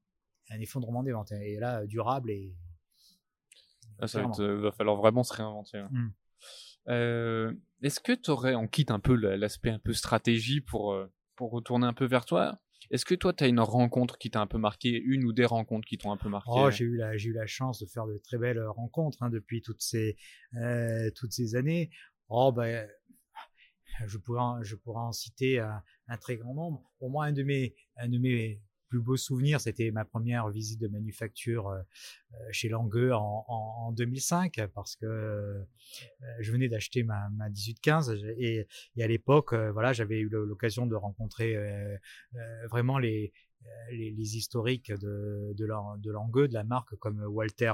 [0.49, 1.31] Un effondrement des ventes.
[1.31, 2.55] Et là, durable et.
[3.99, 5.81] Ah, ça va, va, falloir vraiment se réinventer.
[5.89, 5.97] Mm.
[5.97, 6.09] Euh,
[6.87, 10.97] Est-ce que tu aurais, on quitte un peu l'aspect un peu stratégie pour,
[11.35, 12.59] pour retourner un peu vers toi,
[12.91, 15.45] est-ce que toi, tu as une rencontre qui t'a un peu marqué, une ou des
[15.45, 16.51] rencontres qui t'ont un peu marqué?
[16.53, 19.29] Oh, j'ai eu la, j'ai eu la chance de faire de très belles rencontres hein,
[19.29, 20.17] depuis toutes ces,
[20.55, 21.89] euh, toutes ces années.
[22.27, 22.85] Oh, ben,
[24.05, 26.83] je pourrais, en, je pourrais en citer un, très grand nombre.
[26.99, 28.61] Pour moi, un de mes, un de mes
[28.91, 31.81] plus beaux souvenirs, c'était ma première visite de manufacture euh,
[32.51, 35.63] chez Langueux en, en, en, 2005 parce que euh,
[36.41, 38.67] je venais d'acheter ma, ma 1815 et,
[38.97, 41.55] et à l'époque, euh, voilà, j'avais eu l'occasion de rencontrer
[42.69, 43.31] vraiment les,
[43.91, 45.65] les, les, historiques de, de,
[45.97, 47.73] de Langueux, de la marque, comme Walter,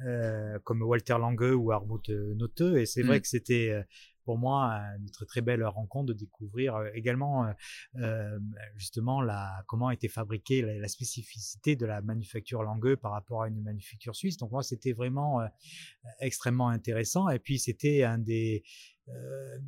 [0.00, 2.78] euh, comme Walter Langueux ou Armut Noteux.
[2.78, 3.06] Et c'est mmh.
[3.06, 3.84] vrai que c'était
[4.24, 7.52] pour moi une très belle rencontre de découvrir euh, également euh,
[7.96, 8.38] euh,
[8.76, 13.62] justement la comment était fabriquée la, spécificité de la manufacture Langueux par rapport à une
[13.62, 14.36] manufacture suisse.
[14.36, 15.46] Donc moi c'était vraiment euh,
[16.20, 18.62] extrêmement intéressant et puis c'était un des
[19.08, 19.58] euh,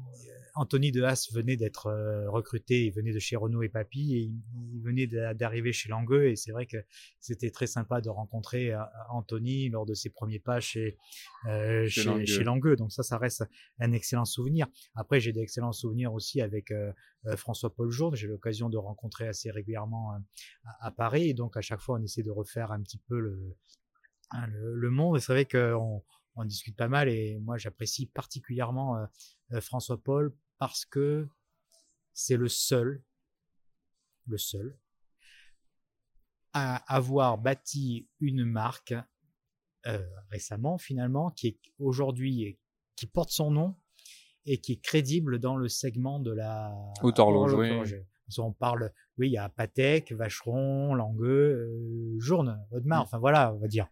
[0.57, 4.21] Anthony de Haas venait d'être euh, recruté, il venait de chez Renault et Papy, et
[4.21, 4.41] il,
[4.75, 6.79] il venait d'arriver chez Langueux, et c'est vrai que
[7.21, 8.81] c'était très sympa de rencontrer euh,
[9.11, 10.97] Anthony lors de ses premiers pas chez,
[11.47, 12.25] euh, chez, chez, Langueux.
[12.25, 12.77] chez, Langueux.
[12.77, 13.45] Donc ça, ça reste
[13.79, 14.67] un excellent souvenir.
[14.95, 16.73] Après, j'ai d'excellents souvenirs aussi avec
[17.37, 21.81] François-Paul Jourde, j'ai l'occasion de rencontrer assez régulièrement à, à, Paris, et donc à chaque
[21.81, 23.57] fois, on essaie de refaire un petit peu le,
[24.31, 26.03] hein, le, le monde, et c'est vrai qu'on
[26.37, 29.07] on discute pas mal et moi j'apprécie particulièrement euh,
[29.53, 31.29] euh, François Paul parce que
[32.13, 33.03] c'est le seul,
[34.27, 34.79] le seul,
[36.53, 38.95] à avoir bâti une marque
[39.87, 42.59] euh, récemment finalement qui est aujourd'hui
[42.97, 43.77] qui porte son nom
[44.47, 46.73] et qui est crédible dans le segment de la
[47.03, 48.05] haute horlogerie.
[48.39, 53.05] On parle, oui, il y a Patek, Vacheron, Langueux, euh, Journe, Audemars, mmh.
[53.05, 53.87] enfin voilà, on va dire.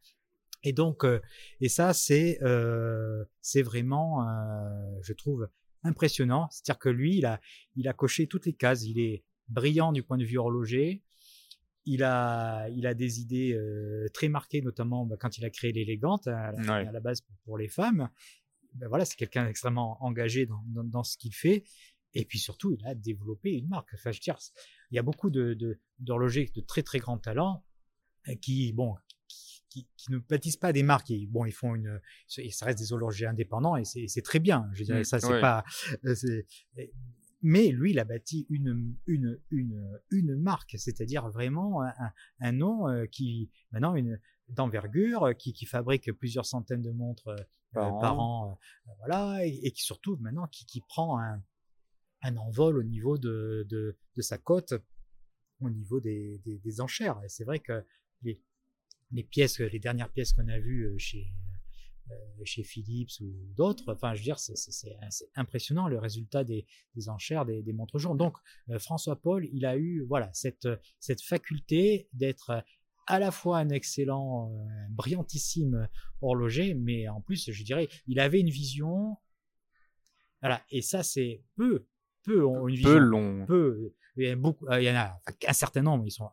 [0.64, 1.20] Et donc, euh,
[1.60, 5.48] et ça, c'est euh, c'est vraiment, euh, je trouve,
[5.82, 6.48] impressionnant.
[6.50, 7.40] C'est-à-dire que lui, il a,
[7.76, 8.84] il a coché toutes les cases.
[8.84, 11.02] Il est brillant du point de vue horloger.
[11.84, 15.70] Il a, il a des idées euh, très marquées, notamment bah, quand il a créé
[15.70, 16.88] l'élégante à, ouais.
[16.88, 18.08] à, la base pour, pour les femmes.
[18.72, 21.62] Ben voilà, c'est quelqu'un d'extrêmement engagé dans, dans, dans ce qu'il fait.
[22.14, 23.90] Et puis surtout, il a développé une marque.
[23.92, 24.38] Enfin, je veux dire,
[24.90, 27.64] il y a beaucoup de d'horlogers de, de très très grands talents
[28.40, 28.94] qui, bon,
[29.74, 31.10] qui, qui, ne bâtissent pas des marques.
[31.10, 34.68] Et, bon, ils font une, ça reste des horlogers indépendants et c'est très bien.
[34.72, 35.40] Je dirais, mmh, ça, c'est ouais.
[35.40, 35.64] pas,
[37.42, 41.92] mais lui, il a bâti une, une, une, une marque, c'est-à-dire vraiment un,
[42.40, 44.18] un, nom euh, qui, maintenant, une,
[44.48, 47.36] d'envergure, qui, qui fabrique plusieurs centaines de montres euh,
[47.72, 51.42] par, par an, euh, voilà, et, et, qui surtout maintenant qui, qui prend un,
[52.22, 54.72] un envol au niveau de, de, de sa cote,
[55.60, 57.20] au niveau des, des, des enchères.
[57.24, 57.84] Et c'est vrai que
[59.12, 61.32] les, pièces, les dernières pièces qu'on a vues euh, chez
[62.10, 63.94] euh, chez Philips ou d'autres.
[63.94, 68.14] Enfin, je veux dire, c'est impressionnant le résultat des, des enchères des, des montres jour.
[68.14, 68.36] Donc,
[68.68, 70.68] euh, François Paul, il a eu voilà cette
[71.00, 72.62] cette faculté d'être
[73.06, 75.88] à la fois un excellent, euh, brillantissime
[76.20, 79.16] horloger, mais en plus, je dirais, il avait une vision.
[80.42, 81.86] Voilà, et ça, c'est peu,
[82.22, 82.90] peu ont une vision.
[82.90, 83.46] Peu long.
[83.46, 83.94] Peu.
[84.16, 86.28] Il y a beaucoup, il y en a un certain nombre, ils sont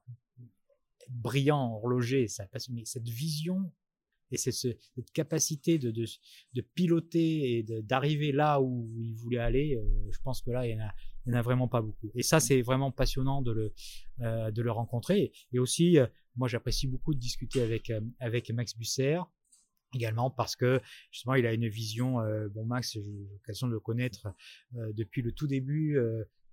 [1.11, 3.71] brillant horloger, ça passe, mais cette vision
[4.31, 10.11] et cette, cette capacité de, de, piloter et d'arriver là où il voulait aller, euh,
[10.11, 12.09] je pense que là, il y en a, vraiment pas beaucoup.
[12.15, 13.73] Et ça, c'est vraiment passionnant de le,
[14.21, 15.33] euh, de le rencontrer.
[15.51, 19.19] Et aussi, euh, moi, j'apprécie beaucoup de discuter avec, avec Max Busser
[19.93, 20.79] également parce que
[21.11, 22.19] justement il a une vision
[22.51, 24.33] bon Max j'ai l'occasion de le connaître
[24.71, 25.99] depuis le tout début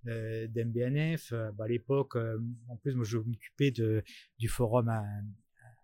[0.07, 1.31] euh, d'MBNF.
[1.33, 2.39] Euh, bah, à l'époque, euh,
[2.69, 4.03] en plus, moi, je m'occupais de
[4.37, 5.03] du forum à,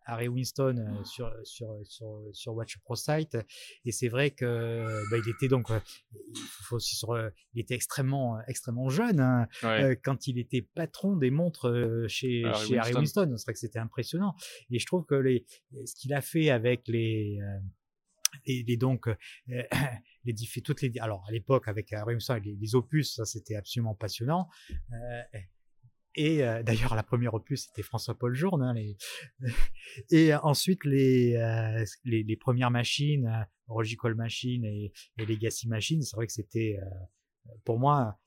[0.07, 3.37] Harry Winston euh, sur, sur, sur, sur Watch Pro Site.
[3.85, 5.69] Et c'est vrai que bah, il était donc,
[6.13, 7.17] il faut aussi sur,
[7.55, 9.99] il était extrêmement, extrêmement jeune hein, ouais.
[10.03, 12.79] quand il était patron des montres chez, Harry chez Winston.
[12.79, 13.37] Harry Winston.
[13.37, 14.35] C'est vrai que c'était impressionnant.
[14.69, 15.47] Et je trouve que les,
[15.85, 17.39] ce qu'il a fait avec les,
[18.45, 19.15] et, donc euh,
[20.25, 24.49] les toutes les alors à l'époque avec euh, les, les opus ça c'était absolument passionnant.
[24.91, 25.39] Euh,
[26.15, 28.75] et d'ailleurs la première opus c'était François-Paul Journe hein,
[30.11, 31.37] et ensuite les,
[32.05, 36.77] les, premières machines Rogical Machine et, et Legacy Machine c'est vrai que c'était
[37.65, 38.17] pour moi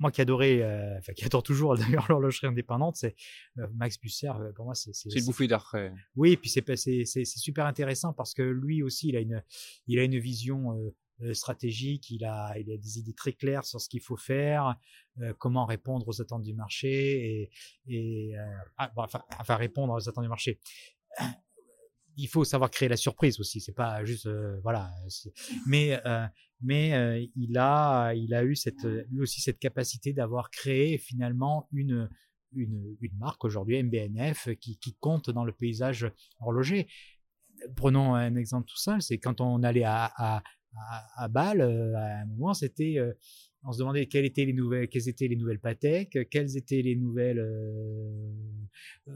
[0.00, 3.14] moi qui adorais, euh, enfin qui adore toujours d'ailleurs l'horlogerie indépendante, c'est
[3.58, 4.28] euh, Max Busser.
[4.28, 5.92] Euh, pour moi, c'est c'est d'air frais.
[6.16, 9.44] Oui, et puis c'est c'est c'est super intéressant parce que lui aussi, il a une
[9.86, 10.92] il a une vision
[11.22, 14.74] euh, stratégique, il a il a des idées très claires sur ce qu'il faut faire,
[15.38, 17.50] comment répondre aux attentes du marché et
[17.86, 18.32] et
[18.78, 20.58] ah, bon, enfin, enfin répondre aux attentes du marché
[22.16, 23.60] il faut savoir créer la surprise aussi.
[23.60, 24.28] C'est pas juste
[24.62, 24.90] voilà.
[25.66, 26.00] Mais
[26.62, 32.08] mais il a il a eu cette lui aussi cette capacité d'avoir créé finalement une
[32.52, 36.88] une, marque aujourd'hui MBNF qui, compte dans le paysage horloger.
[37.76, 40.42] Prenons un exemple tout simple, c'est quand on allait à, à,
[41.16, 42.98] à, Bâle, à un moment, c'était
[43.64, 46.96] on se demandait quelles étaient les nouvelles, quelles étaient les nouvelles Patek, quelles étaient les
[46.96, 48.32] nouvelles euh,
[49.08, 49.12] euh,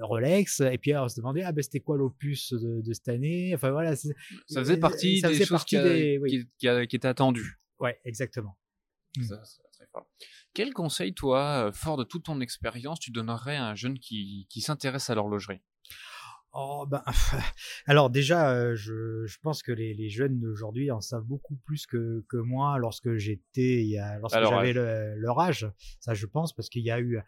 [0.00, 3.54] Rolex, et puis on se demandait ah ben c'était quoi l'opus de, de, cette année?
[3.54, 4.10] Enfin voilà, ça
[4.48, 6.66] faisait partie ça des choses qui, des, qui, qui,
[6.96, 7.60] étaient attendues.
[7.78, 8.56] Ouais, exactement.
[9.22, 9.40] Ça,
[9.72, 10.08] très fort.
[10.54, 14.60] Quel conseil, toi, fort de toute ton expérience, tu donnerais à un jeune qui, qui
[14.60, 15.60] s'intéresse à l'horlogerie?
[16.56, 17.02] Oh, ben,
[17.86, 21.84] alors déjà, euh, je, je, pense que les, les jeunes d'aujourd'hui en savent beaucoup plus
[21.84, 25.68] que, que moi lorsque j'étais, lorsque j'avais leur âge.
[25.98, 27.18] Ça, je pense, parce qu'il y a eu,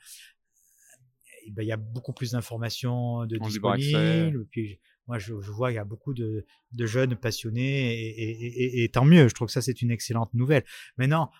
[1.46, 4.46] eh ben, il y a beaucoup plus d'informations de disponibles.
[4.46, 8.84] Puis moi, je, je vois qu'il y a beaucoup de, de jeunes passionnés et, et,
[8.84, 9.28] et, tant mieux.
[9.28, 10.64] Je trouve que ça, c'est une excellente nouvelle.
[10.96, 11.30] Maintenant,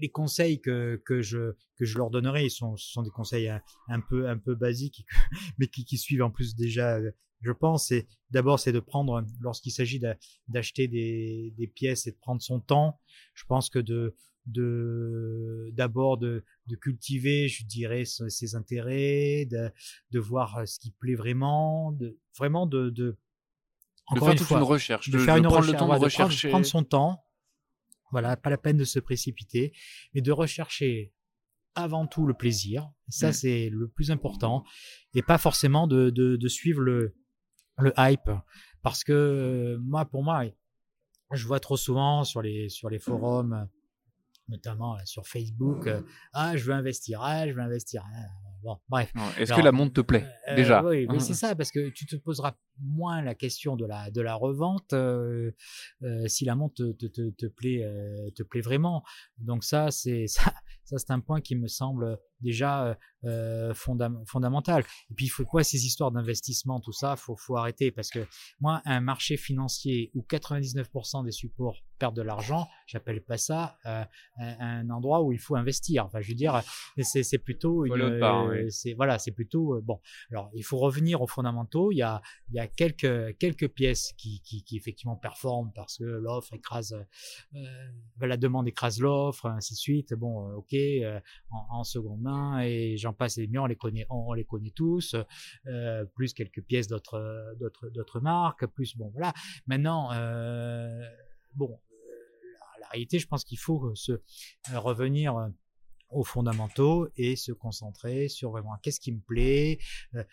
[0.00, 3.48] les, conseils que, que, je, que je leur donnerai, ils sont, ce sont des conseils
[3.48, 5.04] un, un peu, un peu basiques,
[5.58, 7.00] mais qui, qui, suivent en plus déjà,
[7.40, 7.90] je pense.
[7.90, 10.00] Et d'abord, c'est de prendre, lorsqu'il s'agit
[10.48, 13.00] d'acheter des, des pièces et de prendre son temps,
[13.34, 14.14] je pense que de,
[14.46, 19.70] de d'abord de, de cultiver je dirais ses intérêts de,
[20.10, 23.16] de voir ce qui plaît vraiment de vraiment de de,
[24.06, 26.48] encore faire une toute fois, une recherche de, faire une prendre le temps de rechercher.
[26.48, 27.24] prendre, son temps.
[28.10, 29.72] Voilà pas la peine de se précipiter
[30.14, 31.12] mais de rechercher
[31.76, 32.90] avant tout le plaisir.
[33.08, 33.32] Ça mmh.
[33.32, 34.64] c'est le plus important.
[35.14, 37.14] Et pas forcément de, de, de suivre le
[37.78, 38.30] le hype.
[38.82, 40.44] Parce que moi pour moi
[41.32, 43.68] je vois trop souvent sur les sur les forums
[44.50, 45.86] notamment sur Facebook.
[45.86, 48.04] Euh, ah, je veux investir, ah, je veux investir.
[48.06, 49.12] Ah, bon, bref.
[49.38, 50.26] Est-ce que la montre te plaît?
[50.48, 53.86] euh, déjà Oui, mais c'est ça, parce que tu te poseras moins la question de
[53.86, 55.52] la de la revente euh,
[56.26, 57.84] si la montre te, te, te, plaît
[58.34, 59.02] te plaît vraiment.
[59.38, 60.52] Donc ça, c'est ça,
[60.84, 64.82] ça c'est un point qui me semble déjà euh, fondamental.
[65.10, 68.26] Et puis il faut quoi ces histoires d'investissement, tout ça, faut faut arrêter parce que
[68.60, 74.02] moi un marché financier où 99% des supports perdent de l'argent, j'appelle pas ça euh,
[74.38, 76.06] un, endroit où il faut investir.
[76.06, 76.62] Enfin, je veux dire,
[77.02, 78.18] c'est c'est plutôt une,
[78.50, 80.00] euh, voilà, c'est plutôt euh, bon.
[80.30, 81.92] Alors il faut revenir aux fondamentaux.
[81.92, 82.20] Il y a
[82.50, 86.96] il y a quelques quelques pièces qui qui, effectivement performent parce que l'offre écrase
[87.54, 87.66] euh,
[88.20, 90.14] la demande écrase l'offre, ainsi de suite.
[90.14, 90.74] Bon, ok,
[91.50, 94.70] en, en seconde main et j'en passe les mieux, on les connaît, on, les connaît
[94.70, 95.16] tous,
[95.66, 99.32] euh, plus quelques pièces d'autres, d'autres, d'autres marques, plus bon voilà.
[99.66, 101.00] Maintenant, euh,
[101.54, 101.80] bon,
[102.80, 104.20] la, réalité, je pense qu'il faut se euh,
[104.74, 105.48] revenir euh,
[106.10, 109.78] aux fondamentaux et se concentrer sur vraiment qu'est-ce qui me plaît.
[110.14, 110.24] Euh,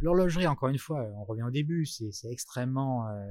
[0.00, 3.26] l'horlogerie, encore une fois, on revient au début, c'est, extrêmement euh,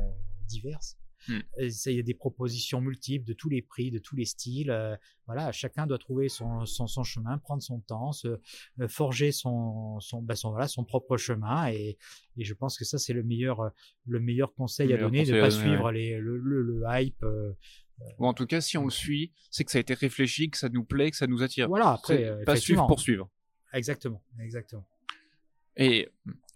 [0.48, 0.80] divers.
[1.28, 1.40] Hmm.
[1.58, 4.70] Il y a des propositions multiples de tous les prix, de tous les styles.
[4.70, 4.96] Euh,
[5.26, 10.02] voilà, chacun doit trouver son, son, son, chemin, prendre son temps, se euh, forger son,
[10.02, 11.70] son, bah son, voilà, son propre chemin.
[11.70, 11.98] Et,
[12.36, 13.72] et je pense que ça, c'est le meilleur,
[14.06, 17.24] le meilleur conseil le à donner, de ne pas suivre les, le, le, le, hype.
[17.24, 17.54] Euh,
[18.20, 20.58] Ou en tout cas, si on le suit, c'est que ça a été réfléchi, que
[20.58, 21.68] ça nous plaît, que ça nous attire.
[21.68, 23.30] Voilà, après, pas suivre pour suivre.
[23.74, 24.86] Exactement, exactement.
[25.76, 26.10] Et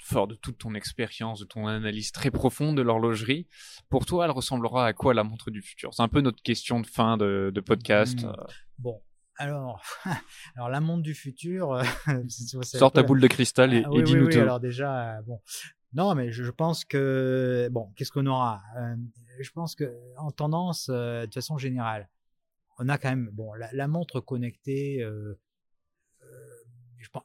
[0.04, 3.48] fort de toute ton expérience, de ton analyse très profonde de l'horlogerie,
[3.90, 5.94] pour toi, elle ressemblera à quoi la montre du futur?
[5.94, 8.24] C'est un peu notre question de fin de, de podcast.
[8.24, 8.34] Mmh.
[8.78, 9.02] Bon,
[9.38, 9.82] alors,
[10.56, 11.74] alors la montre du futur.
[11.74, 11.84] Euh,
[12.64, 15.42] Sors ta boule de cristal et, ah, oui, dis-nous oui, oui, Alors déjà, euh, bon,
[15.98, 18.96] non, mais je, pense que bon, qu'est-ce qu'on aura euh,
[19.40, 22.10] Je pense que en tendance, euh, de façon générale,
[22.80, 25.02] on a quand même bon la, montre connectée.
[25.02, 25.40] Euh,
[27.12, 27.24] pense,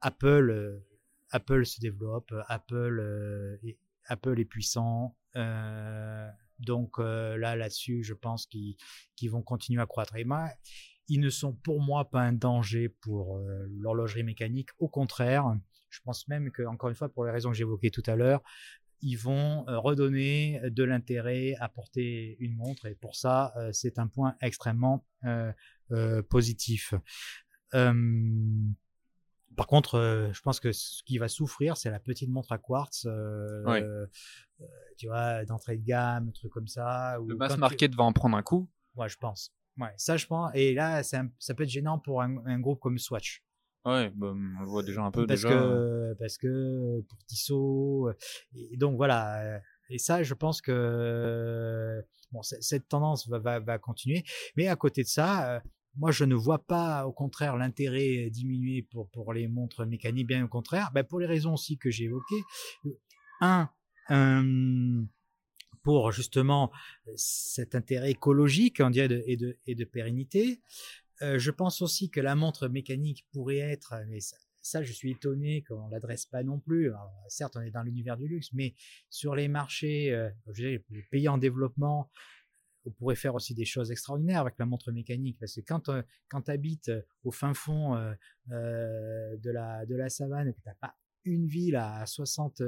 [0.00, 0.82] Apple
[1.30, 3.56] Apple se développe, Apple, euh,
[4.06, 5.16] Apple est puissant.
[5.36, 6.28] Euh,
[6.58, 10.16] donc euh, là, là-dessus, je pense qu'ils vont continuer à croître.
[10.16, 10.50] Et moi,
[11.08, 14.70] ils ne sont pour moi pas un danger pour euh, l'horlogerie mécanique.
[14.78, 15.56] Au contraire,
[15.90, 18.42] je pense même que, encore une fois, pour les raisons que j'évoquais tout à l'heure,
[19.02, 22.86] ils vont euh, redonner de l'intérêt à porter une montre.
[22.86, 25.04] Et pour ça, euh, c'est un point extrêmement
[26.28, 26.94] positif.
[29.56, 32.58] Par contre, euh, je pense que ce qui va souffrir, c'est la petite montre à
[32.58, 33.80] quartz, euh, oui.
[33.82, 34.06] euh,
[34.96, 37.18] tu vois, d'entrée de gamme, un truc comme ça.
[37.26, 37.96] Le mass market tu...
[37.96, 38.70] va en prendre un coup.
[38.94, 39.52] Ouais, je pense.
[39.76, 40.50] Ouais, ça, je pense.
[40.54, 43.42] Et là, un, ça peut être gênant pour un, un groupe comme Swatch.
[43.84, 45.26] Ouais, bah, on le voit déjà un peu.
[45.26, 45.54] Parce déjà.
[45.54, 48.10] que, parce que pour Tissot,
[48.54, 49.60] et donc voilà.
[49.88, 54.24] Et ça, je pense que bon, cette tendance va, va, va continuer.
[54.56, 55.62] Mais à côté de ça,
[55.96, 60.44] moi, je ne vois pas, au contraire, l'intérêt diminuer pour, pour les montres mécaniques, bien
[60.44, 62.42] au contraire, ben pour les raisons aussi que j'ai évoquées.
[63.40, 63.68] Un,
[65.82, 66.70] pour justement
[67.16, 70.60] cet intérêt écologique on dirait, et, de, et de pérennité.
[71.20, 74.20] Je pense aussi que la montre mécanique pourrait être, mais
[74.62, 76.92] ça, je suis étonné qu'on l'adresse pas non plus.
[77.28, 78.74] certes, on est dans l'univers du luxe, mais
[79.08, 82.10] sur les marchés, euh, les pays en développement,
[82.86, 85.38] on pourrait faire aussi des choses extraordinaires avec la montre mécanique.
[85.38, 90.08] Parce que quand, euh, quand habites euh, au fin fond euh, de, la, de la
[90.08, 90.94] savane et que tu n'as pas
[91.24, 92.62] une ville à 60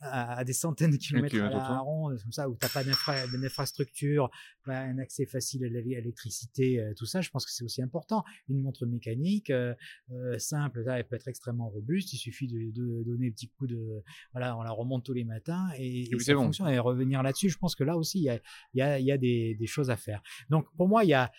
[0.00, 4.30] à, des centaines de kilomètres à la ronde, comme ça, où tu n'as pas d'infrastructure,
[4.64, 8.24] pas un accès facile à l'électricité, euh, tout ça, je pense que c'est aussi important.
[8.48, 9.74] Une montre mécanique euh,
[10.12, 12.12] euh, simple, ça, elle peut être extrêmement robuste.
[12.12, 12.70] Il suffit de,
[13.04, 14.02] donner un petit coup de,
[14.32, 16.68] voilà, on la remonte tous les matins et, et, ça fonctionne.
[16.68, 18.40] Et revenir là-dessus, je pense que là aussi, il y a,
[18.74, 20.22] y a, y a des, des, choses à faire.
[20.50, 21.30] Donc, pour moi, il y a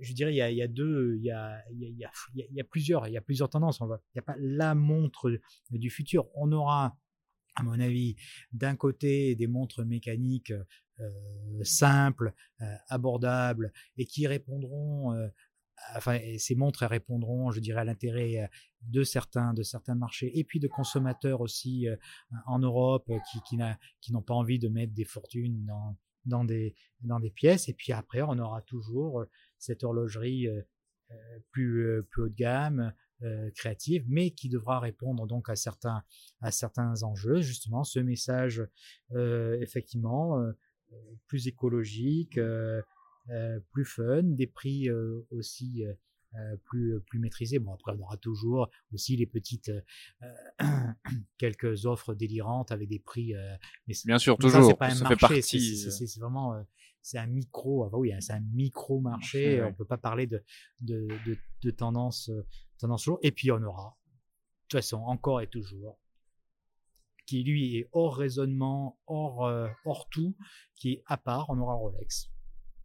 [0.00, 2.10] je dirais, il y a, il y a deux, il y a, il y a,
[2.34, 3.80] il y a plusieurs, il y a plusieurs tendances.
[3.80, 5.30] Il n'y a pas la montre
[5.70, 6.26] du futur.
[6.34, 6.96] On aura
[7.60, 8.16] à mon avis,
[8.52, 10.52] d'un côté des montres mécaniques
[11.00, 12.32] euh, simples,
[12.62, 15.28] euh, abordables et qui répondront, euh,
[15.94, 18.48] enfin, ces montres répondront, je dirais, à l'intérêt
[18.82, 21.86] de certains, de certains marchés et puis de consommateurs aussi
[22.46, 23.10] en Europe
[23.46, 25.70] qui, n'ont pas envie de mettre des fortunes
[26.24, 26.74] dans, des,
[27.34, 27.68] pièces.
[27.68, 29.24] Et puis après, on aura toujours
[29.58, 30.48] cette horlogerie
[31.50, 36.02] plus haut de gamme, euh, créative, mais qui devra répondre donc à certains,
[36.40, 37.42] à certains enjeux.
[37.42, 38.66] Justement, ce message,
[39.12, 40.52] euh, effectivement, euh,
[41.26, 42.40] plus écologique,
[43.70, 44.88] plus fun, des prix
[45.30, 45.84] aussi
[46.64, 47.58] plus, plus maîtrisés.
[47.58, 49.70] Bon, après, on aura toujours aussi les petites,
[51.38, 53.34] quelques offres délirantes avec des prix.
[53.86, 54.66] mais Bien sûr, toujours.
[54.66, 56.64] Ça, pas un marché, c'est vraiment
[57.02, 59.62] c'est un micro, ah oui, c'est un micro marché.
[59.62, 60.42] On peut pas parler de,
[60.80, 62.30] de, de, de tendance
[62.80, 63.20] tendance lourde.
[63.22, 65.98] Et puis on aura, de toute façon, encore et toujours,
[67.26, 70.36] qui lui est hors raisonnement, hors, euh, hors tout,
[70.74, 72.30] qui est à part, on aura Rolex.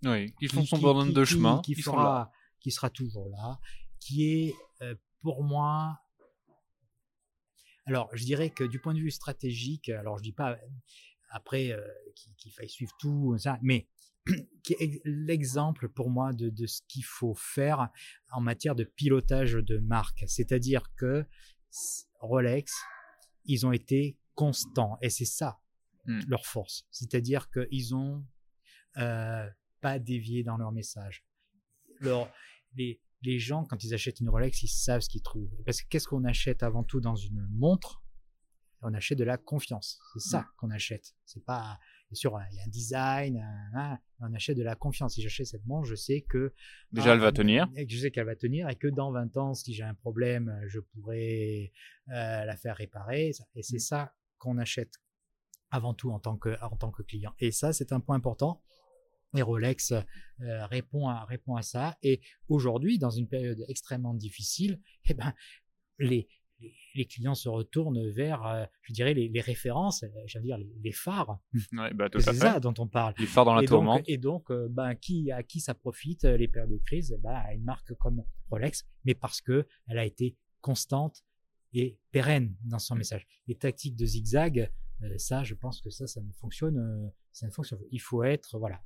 [0.03, 3.59] Oui, qui font son bonhomme de chemin, qui, fera, qui sera toujours là,
[3.99, 5.99] qui est euh, pour moi.
[7.87, 10.57] Alors, je dirais que du point de vue stratégique, alors je dis pas
[11.29, 11.81] après euh,
[12.37, 13.87] qu'il faille suivre tout ça, mais
[14.63, 17.89] qui est l'exemple pour moi de, de ce qu'il faut faire
[18.32, 20.23] en matière de pilotage de marque.
[20.28, 21.26] C'est-à-dire que
[22.19, 22.73] Rolex,
[23.45, 25.59] ils ont été constants et c'est ça
[26.05, 26.21] hmm.
[26.28, 26.88] leur force.
[26.91, 28.26] C'est-à-dire qu'ils ont
[28.97, 29.47] euh,
[29.82, 31.26] pas dévié dans leur message.
[32.76, 35.55] Les, les gens, quand ils achètent une Rolex, ils savent ce qu'ils trouvent.
[35.65, 38.03] Parce que qu'est-ce qu'on achète avant tout dans une montre?
[38.82, 39.99] On achète de la confiance.
[40.13, 40.47] C'est ça hmm.
[40.57, 41.15] qu'on achète.
[41.26, 41.80] C'est pas
[42.10, 43.43] Bien sûr, il y a un design,
[44.20, 45.16] on achète de la confiance.
[45.16, 46.53] Si j'achète cette montre, je sais que
[46.91, 47.68] déjà elle va tenir.
[47.76, 50.80] je sais qu'elle va tenir et que dans 20 ans, si j'ai un problème, je
[50.80, 51.72] pourrais
[52.10, 53.32] euh, la faire réparer.
[53.56, 53.80] Et c'est mm.
[53.80, 55.01] ça qu'on achète
[55.72, 57.34] avant tout en tant que en tant que client.
[57.39, 58.62] Et ça, c'est un point important.
[59.36, 61.97] Et Rolex euh, répond à répond à ça.
[62.03, 64.80] Et aujourd'hui, dans une période extrêmement difficile,
[65.10, 65.34] eh ben
[65.97, 66.28] les
[66.95, 71.39] les, clients se retournent vers, euh, je dirais, les, références, euh, veux dire, les, phares.
[71.72, 73.14] Bah, c'est ça dont on parle.
[73.18, 73.99] Les phares dans la et tourmente.
[73.99, 77.34] Donc, et donc, euh, ben, qui, à qui ça profite, les périodes de crise ben,
[77.34, 81.24] À une marque comme Rolex, mais parce que elle a été constante
[81.74, 82.99] et pérenne dans son mm.
[82.99, 83.28] message.
[83.47, 84.72] Les tactiques de zigzag,
[85.18, 87.82] ça, je pense que ça, ça ne fonctionne, ça ne fonctionne.
[87.91, 88.82] Il faut être, voilà,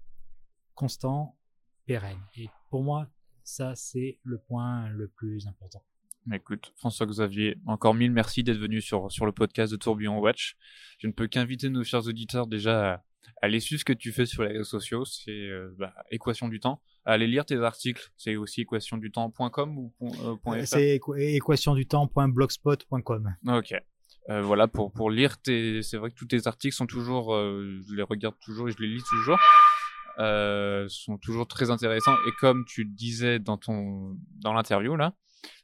[0.74, 1.38] constant,
[1.86, 2.20] pérenne.
[2.36, 3.10] Et pour moi,
[3.44, 5.84] ça, c'est le point le plus important.
[6.32, 10.56] Écoute, François-Xavier, encore mille merci d'être venu sur, sur le podcast de Tourbillon Watch.
[11.00, 13.04] Je ne peux qu'inviter nos chers auditeurs déjà à,
[13.42, 16.60] aller suivre ce que tu fais sur les réseaux sociaux, c'est euh, bah, Équation du
[16.60, 16.82] temps.
[17.06, 23.36] À aller lire tes articles, c'est aussi équationdutemps.com ou euh, euh, C'est équationdutemps.blogspot.com.
[23.48, 23.74] Ok.
[24.28, 25.82] voilà, pour, pour lire tes...
[25.82, 27.34] C'est vrai que tous tes articles sont toujours...
[27.34, 29.40] je les regarde toujours et je les lis toujours.
[30.90, 32.16] sont toujours très intéressants.
[32.28, 34.16] Et comme tu disais dans, ton...
[34.42, 35.16] dans l'interview, là,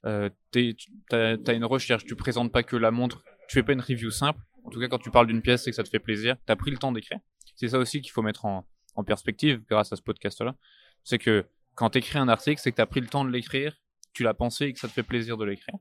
[0.06, 0.76] euh, tu
[1.12, 4.40] as, une recherche, tu présentes pas que la montre, tu fais pas une review simple.
[4.64, 6.36] En tout cas, quand tu parles d'une pièce, c'est que ça te fait plaisir.
[6.46, 7.20] Tu as pris le temps d'écrire.
[7.56, 8.66] C'est ça aussi qu'il faut mettre en,
[9.06, 10.56] perspective grâce à ce podcast-là.
[11.04, 11.46] C'est que
[11.76, 13.76] quand tu écris un article, c'est que tu as pris le temps de l'écrire,
[14.14, 15.76] tu l'as pensé et que ça te fait plaisir de l'écrire.